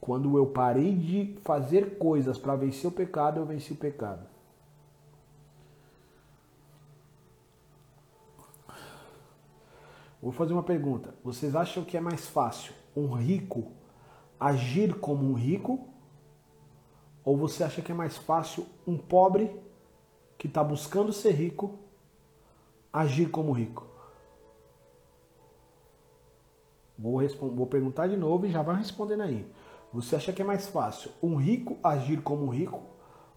Quando 0.00 0.38
eu 0.38 0.46
parei 0.46 0.94
de 0.94 1.36
fazer 1.42 1.98
coisas 1.98 2.38
para 2.38 2.56
vencer 2.56 2.88
o 2.88 2.94
pecado, 2.94 3.38
eu 3.38 3.44
venci 3.44 3.74
o 3.74 3.76
pecado. 3.76 4.39
Vou 10.22 10.32
fazer 10.32 10.52
uma 10.52 10.62
pergunta. 10.62 11.14
Vocês 11.24 11.56
acham 11.56 11.84
que 11.84 11.96
é 11.96 12.00
mais 12.00 12.26
fácil 12.26 12.74
um 12.94 13.12
rico 13.12 13.72
agir 14.38 14.94
como 14.98 15.24
um 15.24 15.32
rico? 15.32 15.88
Ou 17.24 17.36
você 17.36 17.64
acha 17.64 17.80
que 17.80 17.92
é 17.92 17.94
mais 17.94 18.16
fácil 18.16 18.66
um 18.86 18.98
pobre 18.98 19.50
que 20.36 20.46
está 20.46 20.62
buscando 20.62 21.12
ser 21.12 21.32
rico 21.32 21.78
agir 22.92 23.30
como 23.30 23.52
rico? 23.52 23.86
Vou, 26.98 27.26
vou 27.54 27.66
perguntar 27.66 28.08
de 28.08 28.16
novo 28.16 28.46
e 28.46 28.50
já 28.50 28.60
vai 28.60 28.76
respondendo 28.76 29.22
aí. 29.22 29.50
Você 29.92 30.16
acha 30.16 30.32
que 30.32 30.42
é 30.42 30.44
mais 30.44 30.68
fácil 30.68 31.10
um 31.22 31.36
rico 31.36 31.78
agir 31.82 32.20
como 32.20 32.44
um 32.44 32.50
rico? 32.50 32.82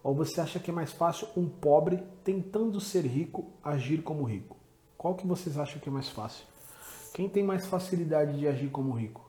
Ou 0.03 0.13
você 0.13 0.41
acha 0.41 0.59
que 0.59 0.69
é 0.69 0.73
mais 0.73 0.91
fácil 0.91 1.29
um 1.35 1.47
pobre 1.47 2.03
tentando 2.25 2.81
ser 2.81 3.05
rico 3.05 3.53
agir 3.63 4.03
como 4.03 4.25
rico? 4.25 4.57
Qual 4.97 5.15
que 5.15 5.25
vocês 5.25 5.57
acham 5.57 5.79
que 5.79 5.87
é 5.87 5.91
mais 5.91 6.09
fácil? 6.09 6.52
Quem 7.13 7.29
tem 7.29 7.43
mais 7.43 7.67
facilidade 7.67 8.39
de 8.39 8.47
agir 8.47 8.71
como 8.71 8.91
rico? 8.91 9.23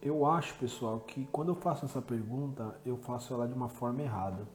Eu 0.00 0.24
acho, 0.24 0.54
pessoal, 0.58 0.98
que 1.00 1.26
quando 1.26 1.50
eu 1.50 1.54
faço 1.54 1.84
essa 1.84 2.00
pergunta, 2.00 2.80
eu 2.86 2.96
faço 2.96 3.34
ela 3.34 3.46
de 3.46 3.52
uma 3.52 3.68
forma 3.68 4.00
errada. 4.00 4.48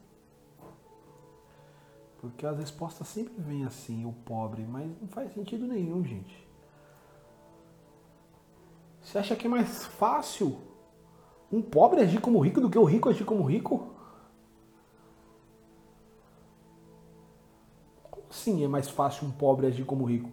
Porque 2.19 2.47
as 2.47 2.57
respostas 2.57 3.07
sempre 3.07 3.35
vêm 3.37 3.63
assim, 3.63 4.05
o 4.05 4.11
pobre, 4.11 4.63
mas 4.63 4.89
não 4.99 5.07
faz 5.07 5.31
sentido 5.33 5.67
nenhum, 5.67 6.03
gente. 6.03 6.46
Você 9.07 9.19
acha 9.19 9.37
que 9.37 9.47
é 9.47 9.49
mais 9.49 9.85
fácil 9.85 10.57
um 11.49 11.61
pobre 11.61 12.01
agir 12.01 12.19
como 12.19 12.39
rico 12.39 12.59
do 12.59 12.69
que 12.69 12.77
o 12.77 12.83
rico 12.83 13.07
agir 13.07 13.23
como 13.23 13.41
rico? 13.45 13.87
Como 18.11 18.25
assim 18.29 18.65
é 18.65 18.67
mais 18.67 18.89
fácil 18.89 19.25
um 19.25 19.31
pobre 19.31 19.65
agir 19.65 19.85
como 19.85 20.03
rico 20.03 20.29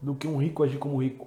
do 0.00 0.14
que 0.14 0.28
um 0.28 0.36
rico 0.36 0.62
agir 0.62 0.78
como 0.78 1.02
rico? 1.02 1.26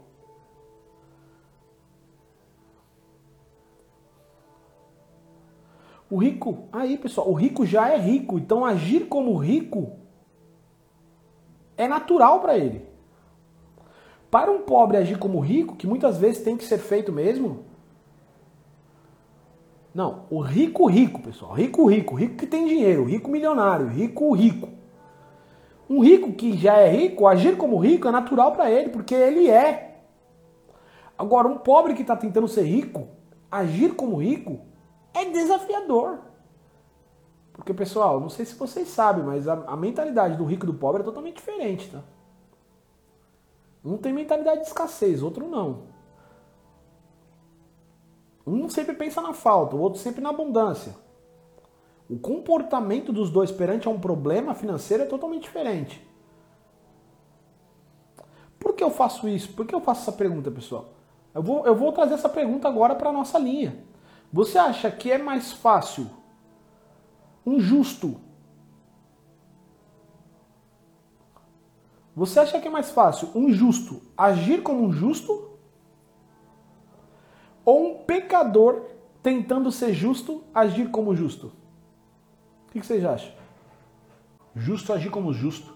O 6.10 6.20
rico, 6.20 6.70
aí 6.72 6.98
pessoal, 6.98 7.30
o 7.30 7.34
rico 7.34 7.66
já 7.66 7.90
é 7.90 7.98
rico, 7.98 8.40
então 8.40 8.64
agir 8.64 9.10
como 9.10 9.36
rico 9.36 10.00
é 11.76 11.86
natural 11.86 12.40
para 12.40 12.58
ele. 12.58 12.89
Para 14.30 14.52
um 14.52 14.62
pobre 14.62 14.98
agir 14.98 15.18
como 15.18 15.40
rico, 15.40 15.76
que 15.76 15.88
muitas 15.88 16.18
vezes 16.18 16.44
tem 16.44 16.56
que 16.56 16.64
ser 16.64 16.78
feito 16.78 17.12
mesmo. 17.12 17.66
Não, 19.94 20.26
o 20.30 20.40
rico 20.40 20.86
rico, 20.86 21.22
pessoal. 21.22 21.54
Rico 21.54 21.86
rico, 21.88 22.14
rico 22.16 22.36
que 22.36 22.46
tem 22.46 22.68
dinheiro, 22.68 23.06
rico 23.06 23.30
milionário, 23.30 23.88
rico 23.88 24.32
rico. 24.34 24.70
Um 25.90 26.04
rico 26.04 26.34
que 26.34 26.56
já 26.56 26.78
é 26.78 26.88
rico, 26.88 27.26
agir 27.26 27.58
como 27.58 27.78
rico 27.78 28.08
é 28.08 28.12
natural 28.12 28.52
para 28.52 28.70
ele, 28.70 28.90
porque 28.90 29.16
ele 29.16 29.50
é. 29.50 30.04
Agora, 31.18 31.48
um 31.48 31.58
pobre 31.58 31.96
que 31.96 32.04
está 32.04 32.16
tentando 32.16 32.48
ser 32.48 32.62
rico, 32.64 33.08
agir 33.52 33.96
como 33.96 34.18
rico, 34.18 34.60
é 35.14 35.26
desafiador. 35.26 36.20
Porque, 37.52 37.74
pessoal, 37.74 38.22
não 38.22 38.30
sei 38.30 38.46
se 38.46 38.56
vocês 38.56 38.88
sabem, 38.88 39.24
mas 39.24 39.48
a, 39.48 39.54
a 39.66 39.76
mentalidade 39.76 40.38
do 40.38 40.46
rico 40.46 40.66
e 40.66 40.68
do 40.68 40.76
pobre 40.76 41.02
é 41.02 41.06
totalmente 41.06 41.38
diferente, 41.38 41.90
tá? 41.90 42.02
Um 43.84 43.98
tem 43.98 44.14
mentalidade 44.14 44.62
de 44.62 44.68
escassez, 44.68 45.24
outro 45.24 45.48
não. 45.48 45.84
Um 48.46 48.68
sempre 48.68 48.96
pensa 48.96 49.22
na 49.22 49.34
falta, 49.34 49.76
o 49.76 49.80
outro 49.80 50.00
sempre 50.00 50.22
na 50.22 50.30
abundância. 50.30 50.96
O 52.10 52.18
comportamento 52.18 53.14
dos 53.14 53.30
dois 53.30 53.52
perante 53.52 53.88
a 53.88 53.92
um 53.92 54.00
problema 54.00 54.56
financeiro 54.56 55.04
é 55.04 55.06
totalmente 55.06 55.44
diferente. 55.44 56.06
Por 58.60 58.74
que 58.74 58.84
eu 58.84 58.90
faço 58.90 59.28
isso? 59.28 59.54
Por 59.54 59.66
que 59.66 59.74
eu 59.74 59.80
faço 59.80 60.02
essa 60.02 60.12
pergunta, 60.12 60.50
pessoal? 60.50 60.90
Eu 61.34 61.44
vou, 61.44 61.66
eu 61.66 61.76
vou 61.76 61.92
trazer 61.92 62.16
essa 62.16 62.28
pergunta 62.28 62.68
agora 62.68 62.96
para 62.96 63.10
a 63.10 63.14
nossa 63.14 63.38
linha. 63.38 63.84
Você 64.34 64.58
acha 64.58 64.90
que 64.92 65.12
é 65.12 65.18
mais 65.18 65.54
fácil 65.54 66.10
um 67.46 67.60
justo 67.60 68.20
Você 72.20 72.38
acha 72.38 72.60
que 72.60 72.68
é 72.68 72.70
mais 72.70 72.92
fácil 72.92 73.30
um 73.34 73.50
justo 73.50 74.02
agir 74.18 74.62
como 74.62 74.84
um 74.84 74.92
justo? 74.92 75.58
Ou 77.64 77.92
um 77.92 78.04
pecador 78.04 78.88
tentando 79.24 79.72
ser 79.72 79.94
justo 79.94 80.44
agir 80.54 80.92
como 80.92 81.16
justo? 81.16 81.50
O 82.68 82.72
que 82.74 82.86
vocês 82.86 83.06
acham? 83.06 83.32
Justo 84.54 84.92
agir 84.92 85.10
como 85.10 85.32
justo. 85.32 85.74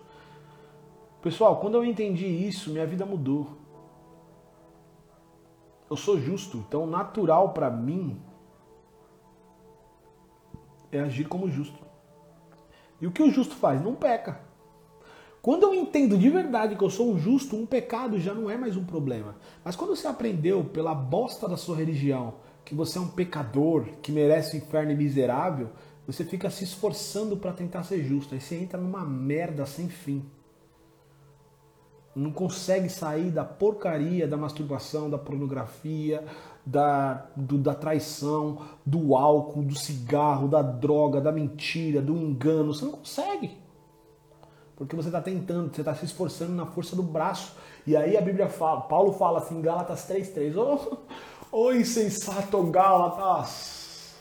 Pessoal, 1.21 1.61
quando 1.61 1.75
eu 1.75 1.85
entendi 1.85 2.25
isso, 2.27 2.71
minha 2.71 2.85
vida 2.85 3.05
mudou. 3.05 3.57
Eu 5.89 5.95
sou 5.95 6.19
justo, 6.19 6.57
então 6.57 6.85
natural 6.85 7.53
para 7.53 7.69
mim 7.69 8.21
é 10.91 10.99
agir 10.99 11.25
como 11.29 11.49
justo. 11.49 11.79
E 12.99 13.07
o 13.07 13.13
que 13.13 13.23
o 13.23 13.31
justo 13.31 13.55
faz? 13.55 13.81
Não 13.81 13.95
peca. 13.95 14.42
Quando 15.43 15.63
eu 15.63 15.73
entendo 15.73 16.17
de 16.17 16.29
verdade 16.29 16.77
que 16.77 16.81
eu 16.81 16.89
sou 16.89 17.11
um 17.11 17.19
justo, 17.19 17.57
um 17.57 17.65
pecado 17.65 18.17
já 18.17 18.33
não 18.33 18.49
é 18.49 18.55
mais 18.55 18.77
um 18.77 18.85
problema. 18.85 19.35
Mas 19.61 19.75
quando 19.75 19.93
você 19.93 20.07
aprendeu 20.07 20.63
pela 20.63 20.95
bosta 20.95 21.49
da 21.49 21.57
sua 21.57 21.75
religião 21.75 22.35
que 22.63 22.73
você 22.73 22.97
é 22.97 23.01
um 23.01 23.09
pecador, 23.09 23.87
que 24.01 24.09
merece 24.09 24.55
o 24.55 24.57
inferno 24.57 24.93
e 24.93 24.95
miserável, 24.95 25.71
você 26.07 26.23
fica 26.23 26.49
se 26.49 26.63
esforçando 26.63 27.35
para 27.35 27.51
tentar 27.51 27.83
ser 27.83 28.01
justo. 28.05 28.33
Aí 28.33 28.39
você 28.39 28.55
entra 28.55 28.79
numa 28.79 29.03
merda 29.03 29.65
sem 29.65 29.89
fim. 29.89 30.23
Não 32.15 32.31
consegue 32.31 32.87
sair 32.87 33.29
da 33.29 33.43
porcaria 33.43 34.25
da 34.25 34.37
masturbação, 34.37 35.09
da 35.09 35.17
pornografia, 35.17 36.23
da, 36.65 37.15
do, 37.35 37.57
da 37.57 37.75
traição, 37.75 38.59
do 38.85 39.13
álcool, 39.13 39.61
do 39.61 39.77
cigarro, 39.77 40.47
da 40.47 40.61
droga, 40.61 41.19
da 41.19 41.33
mentira, 41.33 42.01
do 42.01 42.15
engano. 42.15 42.73
Você 42.73 42.85
não 42.85 42.93
consegue. 42.93 43.61
Porque 44.83 44.97
você 44.97 45.07
está 45.07 45.21
tentando, 45.21 45.73
você 45.73 45.79
está 45.79 45.95
se 45.95 46.03
esforçando 46.03 46.51
na 46.51 46.65
força 46.65 46.93
do 46.93 47.03
braço. 47.03 47.55
E 47.87 47.95
aí 47.95 48.17
a 48.17 48.21
Bíblia 48.21 48.49
fala, 48.49 48.81
Paulo 48.81 49.13
fala 49.13 49.39
assim, 49.39 49.61
Gálatas 49.61 50.09
3,3, 50.09 50.57
ô 50.57 50.73
oh, 50.73 50.97
oh, 51.51 51.73
insensato 51.73 52.61
Gálatas, 52.63 54.13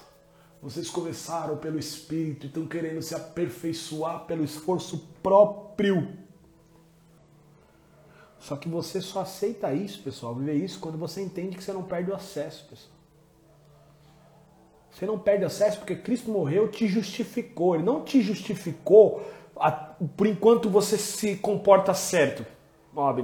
vocês 0.62 0.88
começaram 0.88 1.56
pelo 1.56 1.80
Espírito 1.80 2.46
e 2.46 2.48
estão 2.48 2.64
querendo 2.64 3.02
se 3.02 3.12
aperfeiçoar 3.12 4.24
pelo 4.24 4.44
esforço 4.44 5.08
próprio. 5.20 6.16
Só 8.38 8.54
que 8.56 8.68
você 8.68 9.00
só 9.00 9.22
aceita 9.22 9.72
isso, 9.72 10.00
pessoal, 10.00 10.32
viver 10.32 10.54
isso 10.54 10.78
quando 10.78 10.96
você 10.96 11.20
entende 11.20 11.56
que 11.56 11.64
você 11.64 11.72
não 11.72 11.82
perde 11.82 12.12
o 12.12 12.14
acesso, 12.14 12.68
pessoal. 12.68 12.92
Você 14.92 15.06
não 15.06 15.18
perde 15.18 15.44
acesso 15.44 15.78
porque 15.78 15.96
Cristo 15.96 16.30
morreu, 16.30 16.68
te 16.68 16.86
justificou. 16.86 17.74
Ele 17.74 17.84
não 17.84 18.04
te 18.04 18.22
justificou 18.22 19.26
por 20.08 20.26
enquanto 20.26 20.68
você 20.68 20.96
se 20.98 21.36
comporta 21.36 21.94
certo. 21.94 22.44
Ó, 22.94 23.14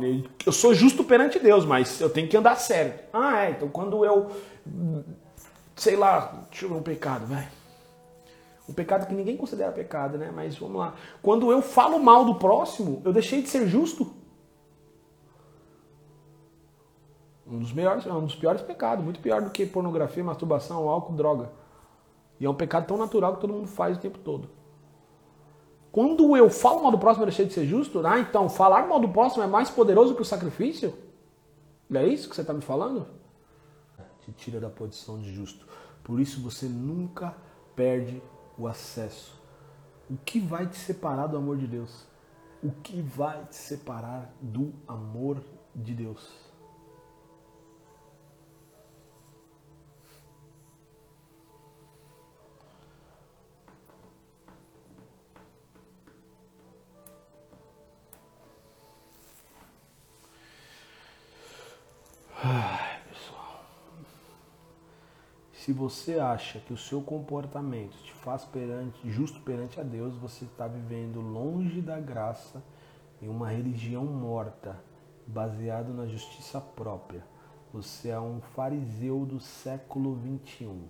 eu 0.47 0.53
sou 0.53 0.73
justo 0.73 1.05
perante 1.05 1.39
Deus, 1.39 1.65
mas 1.65 2.01
eu 2.01 2.09
tenho 2.09 2.29
que 2.29 2.37
andar 2.37 2.57
certo. 2.57 3.09
Ah, 3.13 3.45
é, 3.45 3.51
então 3.51 3.69
quando 3.69 4.05
eu, 4.05 4.31
sei 5.77 5.97
lá, 5.97 6.47
deixa 6.51 6.65
eu 6.65 6.71
ver 6.71 6.77
um 6.77 6.83
pecado, 6.83 7.27
vai. 7.27 7.49
Um 8.69 8.73
pecado 8.73 9.07
que 9.07 9.15
ninguém 9.15 9.37
considera 9.37 9.73
pecado, 9.73 10.19
né? 10.19 10.31
Mas 10.35 10.57
vamos 10.59 10.77
lá. 10.77 10.95
Quando 11.23 11.51
eu 11.51 11.63
falo 11.63 11.99
mal 11.99 12.25
do 12.25 12.35
próximo, 12.35 13.01
eu 13.05 13.13
deixei 13.13 13.43
de 13.43 13.49
ser 13.49 13.67
justo. 13.67 14.15
Um 17.47 17.61
dos, 17.61 17.73
melhores, 17.73 18.05
um 18.07 18.25
dos 18.25 18.35
piores 18.35 18.61
pecados, 18.61 19.03
muito 19.03 19.21
pior 19.21 19.41
do 19.41 19.49
que 19.49 19.65
pornografia, 19.65 20.23
masturbação, 20.23 20.87
álcool, 20.87 21.15
droga. 21.15 21.51
E 22.39 22.45
é 22.45 22.51
um 22.51 22.55
pecado 22.55 22.87
tão 22.87 22.99
natural 22.99 23.35
que 23.35 23.41
todo 23.41 23.55
mundo 23.55 23.67
faz 23.67 23.97
o 23.97 24.01
tempo 24.01 24.19
todo. 24.19 24.51
Quando 25.91 26.37
eu 26.37 26.51
falo 26.51 26.83
mal 26.83 26.93
do 26.93 26.99
próximo, 26.99 27.23
eu 27.23 27.29
deixei 27.29 27.47
de 27.47 27.53
ser 27.53 27.67
justo? 27.67 28.07
Ah, 28.07 28.21
então 28.21 28.49
falar 28.49 28.87
mal 28.87 29.01
do 29.01 29.09
próximo 29.09 29.43
é 29.43 29.47
mais 29.47 29.71
poderoso 29.71 30.15
que 30.15 30.23
o 30.23 30.25
sacrifício? 30.25 30.95
É 31.93 32.07
isso 32.07 32.29
que 32.29 32.35
você 32.35 32.43
está 32.43 32.53
me 32.53 32.61
falando? 32.61 33.07
Te 34.21 34.33
tira 34.33 34.61
da 34.61 34.69
posição 34.69 35.19
de 35.19 35.33
justo. 35.33 35.67
Por 36.05 36.21
isso 36.21 36.43
você 36.43 36.67
nunca 36.67 37.35
perde 37.75 38.23
o 38.59 38.67
acesso. 38.67 39.41
O 40.11 40.17
que 40.17 40.39
vai 40.39 40.67
te 40.67 40.77
separar 40.77 41.27
do 41.27 41.37
amor 41.37 41.57
de 41.57 41.67
Deus? 41.67 42.07
O 42.63 42.71
que 42.71 43.01
vai 43.01 43.45
te 43.47 43.57
separar 43.57 44.35
do 44.41 44.75
amor 44.87 45.43
de 45.75 45.95
Deus? 45.95 46.48
Pessoal. 63.09 63.65
Se 65.53 65.73
você 65.73 66.19
acha 66.19 66.59
que 66.61 66.73
o 66.73 66.77
seu 66.77 67.01
comportamento 67.01 67.97
te 68.03 68.13
faz 68.13 68.45
perante, 68.45 69.11
justo 69.11 69.41
perante 69.41 69.79
a 69.79 69.83
Deus, 69.83 70.17
você 70.17 70.45
está 70.45 70.67
vivendo 70.67 71.21
longe 71.21 71.81
da 71.81 72.01
graça 72.01 72.63
em 73.23 73.29
uma 73.29 73.49
religião 73.49 74.05
morta, 74.05 74.83
baseado 75.27 75.93
na 75.93 76.07
justiça 76.07 76.61
própria. 76.61 77.25
Você 77.73 78.09
é 78.09 78.19
um 78.19 78.41
fariseu 78.41 79.25
do 79.27 79.39
século 79.39 80.15
21. 80.17 80.89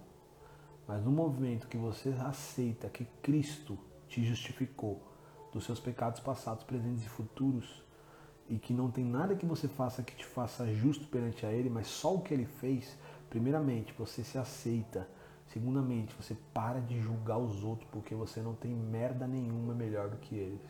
Mas 0.87 1.05
no 1.05 1.11
momento 1.11 1.69
que 1.69 1.77
você 1.77 2.11
aceita 2.21 2.89
que 2.89 3.05
Cristo 3.21 3.79
te 4.09 4.25
justificou 4.25 5.03
dos 5.53 5.65
seus 5.65 5.81
pecados 5.81 6.21
passados, 6.21 6.65
presentes 6.65 7.05
e 7.05 7.09
futuros, 7.09 7.83
e 8.49 8.59
que 8.59 8.73
não 8.73 8.91
tem 8.91 9.05
nada 9.05 9.37
que 9.37 9.47
você 9.47 9.69
faça 9.69 10.03
que 10.03 10.17
te 10.17 10.25
faça 10.25 10.67
justo 10.73 11.07
perante 11.07 11.45
a 11.45 11.53
Ele, 11.53 11.69
mas 11.69 11.87
só 11.87 12.15
o 12.15 12.23
que 12.23 12.33
Ele 12.33 12.47
fez, 12.47 12.97
primeiramente, 13.29 13.93
você 13.93 14.25
se 14.25 14.39
aceita. 14.39 15.09
Segundamente, 15.49 16.15
você 16.15 16.37
para 16.53 16.81
de 16.81 17.01
julgar 17.01 17.39
os 17.39 17.65
outros 17.65 17.89
porque 17.91 18.15
você 18.15 18.41
não 18.41 18.55
tem 18.55 18.71
merda 18.71 19.27
nenhuma 19.27 19.75
melhor 19.75 20.11
do 20.11 20.19
que 20.19 20.37
eles. 20.37 20.61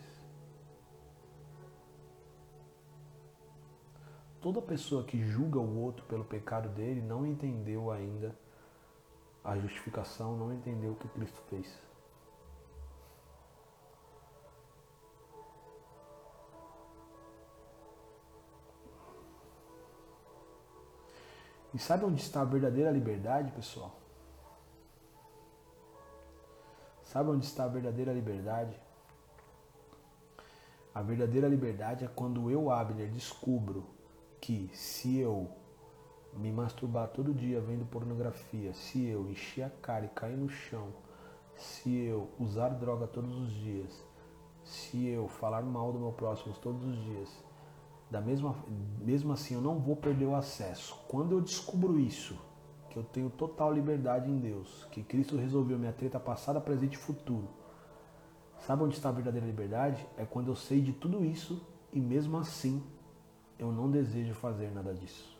Toda 4.41 4.61
pessoa 4.61 5.03
que 5.03 5.21
julga 5.21 5.59
o 5.59 5.77
outro 5.79 6.05
pelo 6.05 6.23
pecado 6.23 6.69
dele 6.69 7.01
não 7.01 7.25
entendeu 7.25 7.91
ainda 7.91 8.33
a 9.43 9.57
justificação, 9.57 10.37
não 10.37 10.53
entendeu 10.53 10.93
o 10.93 10.95
que 10.95 11.09
Cristo 11.09 11.41
fez. 11.49 11.88
E 21.73 21.79
sabe 21.79 22.05
onde 22.05 22.21
está 22.21 22.41
a 22.41 22.45
verdadeira 22.45 22.91
liberdade, 22.91 23.51
pessoal? 23.51 23.99
Sabe 27.03 27.29
onde 27.29 27.45
está 27.45 27.65
a 27.65 27.67
verdadeira 27.67 28.13
liberdade? 28.13 28.79
A 30.93 31.01
verdadeira 31.01 31.47
liberdade 31.47 32.05
é 32.05 32.07
quando 32.07 32.49
eu, 32.49 32.71
Abner, 32.71 33.09
descubro 33.09 33.85
que 34.41 34.69
se 34.73 35.17
eu 35.17 35.49
me 36.33 36.51
masturbar 36.51 37.07
todo 37.09 37.33
dia 37.33 37.59
vendo 37.61 37.85
pornografia, 37.85 38.73
se 38.73 39.05
eu 39.07 39.29
encher 39.29 39.63
a 39.63 39.69
cara 39.69 40.05
e 40.05 40.09
cair 40.09 40.37
no 40.37 40.49
chão, 40.49 40.93
se 41.55 42.05
eu 42.05 42.29
usar 42.39 42.69
droga 42.69 43.07
todos 43.07 43.35
os 43.35 43.51
dias, 43.51 44.03
se 44.63 45.07
eu 45.07 45.27
falar 45.27 45.63
mal 45.63 45.91
do 45.91 45.99
meu 45.99 46.11
próximo 46.11 46.53
todos 46.61 46.83
os 46.83 47.03
dias, 47.03 47.29
da 48.09 48.19
mesma, 48.19 48.55
mesmo 48.99 49.31
assim 49.31 49.53
eu 49.53 49.61
não 49.61 49.79
vou 49.79 49.95
perder 49.95 50.25
o 50.25 50.35
acesso. 50.35 50.99
Quando 51.07 51.33
eu 51.33 51.41
descubro 51.41 51.99
isso, 51.99 52.35
que 52.89 52.97
eu 52.97 53.03
tenho 53.03 53.29
total 53.29 53.71
liberdade 53.71 54.29
em 54.29 54.39
Deus, 54.39 54.87
que 54.91 55.03
Cristo 55.03 55.37
resolveu 55.37 55.77
minha 55.77 55.93
treta 55.93 56.19
passada, 56.19 56.59
presente 56.59 56.93
e 56.93 56.97
futuro. 56.97 57.47
Sabe 58.57 58.83
onde 58.83 58.95
está 58.95 59.09
a 59.09 59.13
verdadeira 59.13 59.45
liberdade? 59.45 60.05
É 60.17 60.25
quando 60.25 60.47
eu 60.47 60.55
sei 60.55 60.81
de 60.81 60.91
tudo 60.91 61.23
isso 61.23 61.65
e 61.93 61.99
mesmo 61.99 62.37
assim 62.37 62.83
eu 63.57 63.71
não 63.71 63.89
desejo 63.89 64.33
fazer 64.33 64.71
nada 64.71 64.93
disso. 64.93 65.37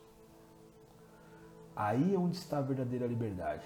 Aí 1.74 2.14
é 2.14 2.18
onde 2.18 2.36
está 2.36 2.58
a 2.58 2.62
verdadeira 2.62 3.06
liberdade. 3.06 3.64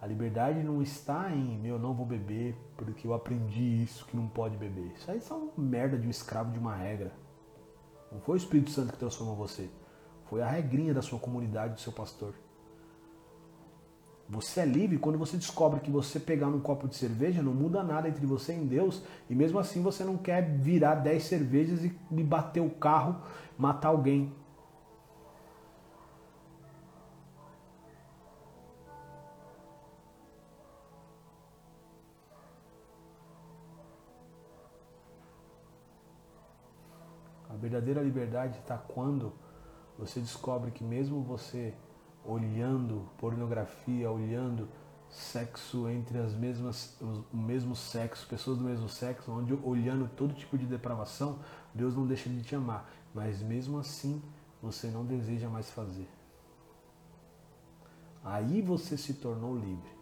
A 0.00 0.06
liberdade 0.06 0.62
não 0.62 0.80
está 0.80 1.30
em 1.30 1.58
meu 1.58 1.78
não 1.78 1.92
vou 1.92 2.06
beber 2.06 2.56
porque 2.76 3.06
eu 3.06 3.12
aprendi 3.12 3.82
isso 3.82 4.06
que 4.06 4.16
não 4.16 4.28
pode 4.28 4.56
beber. 4.56 4.92
Isso 4.94 5.10
aí 5.10 5.18
é 5.18 5.20
só 5.20 5.52
merda 5.56 5.98
de 5.98 6.06
um 6.06 6.10
escravo 6.10 6.52
de 6.52 6.58
uma 6.58 6.74
regra. 6.74 7.12
Não 8.10 8.20
foi 8.20 8.36
o 8.36 8.38
Espírito 8.38 8.70
Santo 8.70 8.92
que 8.92 8.98
transformou 8.98 9.36
você. 9.36 9.68
Foi 10.26 10.42
a 10.42 10.48
regrinha 10.48 10.92
da 10.92 11.02
sua 11.02 11.18
comunidade, 11.18 11.74
do 11.74 11.80
seu 11.80 11.92
pastor. 11.92 12.34
Você 14.28 14.60
é 14.60 14.66
livre 14.66 14.98
quando 14.98 15.18
você 15.18 15.38
descobre 15.38 15.80
que 15.80 15.90
você 15.90 16.20
pegar 16.20 16.48
um 16.48 16.60
copo 16.60 16.86
de 16.86 16.96
cerveja 16.96 17.42
não 17.42 17.54
muda 17.54 17.82
nada 17.82 18.08
entre 18.08 18.26
você 18.26 18.54
e 18.54 18.62
Deus, 18.62 19.02
e 19.28 19.34
mesmo 19.34 19.58
assim 19.58 19.82
você 19.82 20.04
não 20.04 20.18
quer 20.18 20.42
virar 20.42 20.96
10 20.96 21.22
cervejas 21.22 21.82
e 21.82 22.22
bater 22.22 22.60
o 22.60 22.68
carro, 22.68 23.22
matar 23.56 23.88
alguém. 23.88 24.34
Verdadeira 37.68 38.02
liberdade 38.02 38.58
está 38.58 38.78
quando 38.78 39.32
você 39.98 40.20
descobre 40.20 40.70
que 40.70 40.82
mesmo 40.82 41.22
você 41.22 41.74
olhando 42.24 43.08
pornografia, 43.18 44.10
olhando 44.10 44.68
sexo 45.10 45.88
entre 45.88 46.18
as 46.18 46.34
mesmas, 46.34 46.98
o 47.00 47.36
mesmo 47.36 47.76
sexo, 47.76 48.26
pessoas 48.26 48.58
do 48.58 48.64
mesmo 48.64 48.88
sexo, 48.88 49.30
onde 49.30 49.52
olhando 49.62 50.08
todo 50.16 50.34
tipo 50.34 50.56
de 50.56 50.66
depravação, 50.66 51.38
Deus 51.74 51.94
não 51.94 52.06
deixa 52.06 52.28
de 52.28 52.42
te 52.42 52.54
amar, 52.54 52.90
mas 53.14 53.42
mesmo 53.42 53.78
assim 53.78 54.22
você 54.62 54.88
não 54.88 55.04
deseja 55.04 55.48
mais 55.48 55.70
fazer. 55.70 56.08
Aí 58.24 58.60
você 58.60 58.96
se 58.96 59.14
tornou 59.14 59.56
livre. 59.56 59.98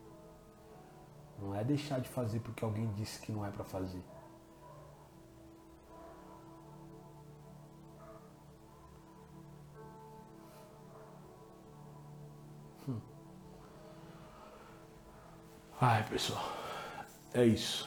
Não 1.40 1.54
é 1.54 1.62
deixar 1.62 2.00
de 2.00 2.08
fazer 2.08 2.40
porque 2.40 2.64
alguém 2.64 2.90
disse 2.94 3.20
que 3.20 3.30
não 3.30 3.44
é 3.44 3.50
para 3.50 3.64
fazer. 3.64 4.02
Ai, 15.78 16.02
pessoal, 16.08 16.42
é 17.34 17.44
isso. 17.44 17.86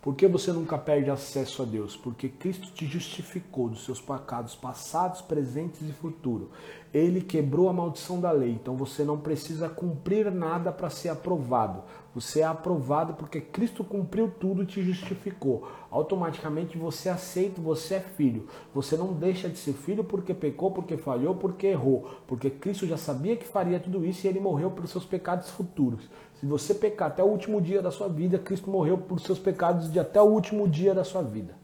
Por 0.00 0.14
que 0.14 0.26
você 0.26 0.52
nunca 0.52 0.78
perde 0.78 1.10
acesso 1.10 1.62
a 1.62 1.66
Deus? 1.66 1.94
Porque 1.94 2.30
Cristo 2.30 2.70
te 2.70 2.86
justificou 2.86 3.68
dos 3.68 3.84
seus 3.84 4.00
pecados 4.00 4.54
passados, 4.54 5.20
presentes 5.20 5.82
e 5.82 5.92
futuros. 5.92 6.48
Ele 6.94 7.20
quebrou 7.20 7.68
a 7.68 7.74
maldição 7.74 8.20
da 8.20 8.30
lei, 8.30 8.52
então 8.52 8.74
você 8.74 9.04
não 9.04 9.18
precisa 9.18 9.68
cumprir 9.68 10.30
nada 10.30 10.72
para 10.72 10.88
ser 10.88 11.10
aprovado. 11.10 11.82
Você 12.16 12.40
é 12.40 12.44
aprovado 12.44 13.12
porque 13.12 13.42
Cristo 13.42 13.84
cumpriu 13.84 14.32
tudo 14.40 14.62
e 14.62 14.66
te 14.66 14.82
justificou. 14.82 15.68
Automaticamente 15.90 16.78
você 16.78 17.10
aceita, 17.10 17.60
você 17.60 17.96
é 17.96 18.00
filho. 18.00 18.48
Você 18.72 18.96
não 18.96 19.12
deixa 19.12 19.50
de 19.50 19.58
ser 19.58 19.74
filho 19.74 20.02
porque 20.02 20.32
pecou, 20.32 20.70
porque 20.70 20.96
falhou, 20.96 21.34
porque 21.34 21.66
errou. 21.66 22.08
Porque 22.26 22.48
Cristo 22.48 22.86
já 22.86 22.96
sabia 22.96 23.36
que 23.36 23.44
faria 23.44 23.78
tudo 23.78 24.02
isso 24.02 24.26
e 24.26 24.30
ele 24.30 24.40
morreu 24.40 24.70
pelos 24.70 24.88
seus 24.88 25.04
pecados 25.04 25.50
futuros. 25.50 26.08
Se 26.40 26.46
você 26.46 26.72
pecar 26.72 27.08
até 27.08 27.22
o 27.22 27.26
último 27.26 27.60
dia 27.60 27.82
da 27.82 27.90
sua 27.90 28.08
vida, 28.08 28.38
Cristo 28.38 28.70
morreu 28.70 28.96
por 28.96 29.20
seus 29.20 29.38
pecados 29.38 29.92
de 29.92 30.00
até 30.00 30.18
o 30.18 30.24
último 30.24 30.66
dia 30.66 30.94
da 30.94 31.04
sua 31.04 31.20
vida. 31.20 31.54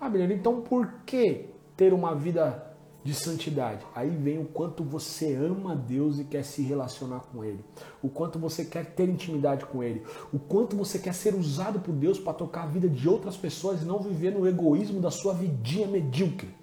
Ah, 0.00 0.08
beleza, 0.08 0.32
então 0.32 0.60
por 0.60 0.88
que 1.04 1.46
ter 1.76 1.92
uma 1.92 2.14
vida 2.14 2.69
de 3.02 3.14
santidade. 3.14 3.84
Aí 3.94 4.10
vem 4.10 4.38
o 4.38 4.44
quanto 4.44 4.84
você 4.84 5.34
ama 5.34 5.74
Deus 5.74 6.18
e 6.18 6.24
quer 6.24 6.44
se 6.44 6.62
relacionar 6.62 7.20
com 7.32 7.44
Ele, 7.44 7.64
o 8.02 8.08
quanto 8.08 8.38
você 8.38 8.64
quer 8.64 8.94
ter 8.94 9.08
intimidade 9.08 9.64
com 9.66 9.82
Ele, 9.82 10.02
o 10.32 10.38
quanto 10.38 10.76
você 10.76 10.98
quer 10.98 11.14
ser 11.14 11.34
usado 11.34 11.80
por 11.80 11.94
Deus 11.94 12.18
para 12.18 12.34
tocar 12.34 12.64
a 12.64 12.66
vida 12.66 12.88
de 12.88 13.08
outras 13.08 13.36
pessoas 13.36 13.82
e 13.82 13.84
não 13.84 14.00
viver 14.00 14.32
no 14.32 14.46
egoísmo 14.46 15.00
da 15.00 15.10
sua 15.10 15.32
vidinha 15.32 15.86
medíocre. 15.86 16.59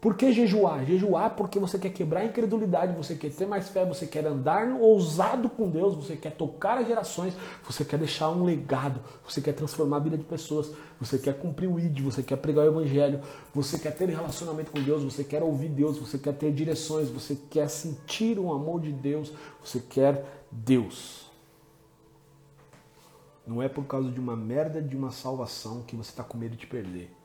Por 0.00 0.14
que 0.16 0.32
jejuar? 0.32 0.84
Jejuar 0.84 1.34
porque 1.34 1.58
você 1.58 1.76
quer 1.76 1.90
quebrar 1.90 2.20
a 2.20 2.24
incredulidade, 2.24 2.96
você 2.96 3.16
quer 3.16 3.32
ter 3.32 3.46
mais 3.46 3.68
fé, 3.68 3.84
você 3.84 4.06
quer 4.06 4.24
andar 4.24 4.68
ousado 4.80 5.48
com 5.48 5.68
Deus, 5.68 5.96
você 5.96 6.14
quer 6.14 6.30
tocar 6.30 6.78
as 6.78 6.86
gerações, 6.86 7.34
você 7.64 7.84
quer 7.84 7.98
deixar 7.98 8.30
um 8.30 8.44
legado, 8.44 9.00
você 9.26 9.40
quer 9.40 9.54
transformar 9.54 9.96
a 9.96 10.00
vida 10.00 10.16
de 10.16 10.22
pessoas, 10.22 10.72
você 11.00 11.18
quer 11.18 11.36
cumprir 11.36 11.68
o 11.68 11.80
ID, 11.80 12.00
você 12.00 12.22
quer 12.22 12.36
pregar 12.36 12.64
o 12.64 12.68
evangelho, 12.68 13.20
você 13.52 13.76
quer 13.76 13.90
ter 13.90 14.08
relacionamento 14.08 14.70
com 14.70 14.80
Deus, 14.80 15.02
você 15.02 15.24
quer 15.24 15.42
ouvir 15.42 15.68
Deus, 15.68 15.98
você 15.98 16.16
quer 16.16 16.34
ter 16.34 16.52
direções, 16.52 17.10
você 17.10 17.36
quer 17.50 17.68
sentir 17.68 18.38
o 18.38 18.52
amor 18.52 18.80
de 18.80 18.92
Deus, 18.92 19.32
você 19.60 19.80
quer 19.80 20.24
Deus. 20.52 21.28
Não 23.44 23.60
é 23.60 23.68
por 23.68 23.84
causa 23.84 24.12
de 24.12 24.20
uma 24.20 24.36
merda 24.36 24.80
de 24.80 24.96
uma 24.96 25.10
salvação 25.10 25.82
que 25.82 25.96
você 25.96 26.10
está 26.10 26.22
com 26.22 26.38
medo 26.38 26.54
de 26.54 26.68
perder. 26.68 27.17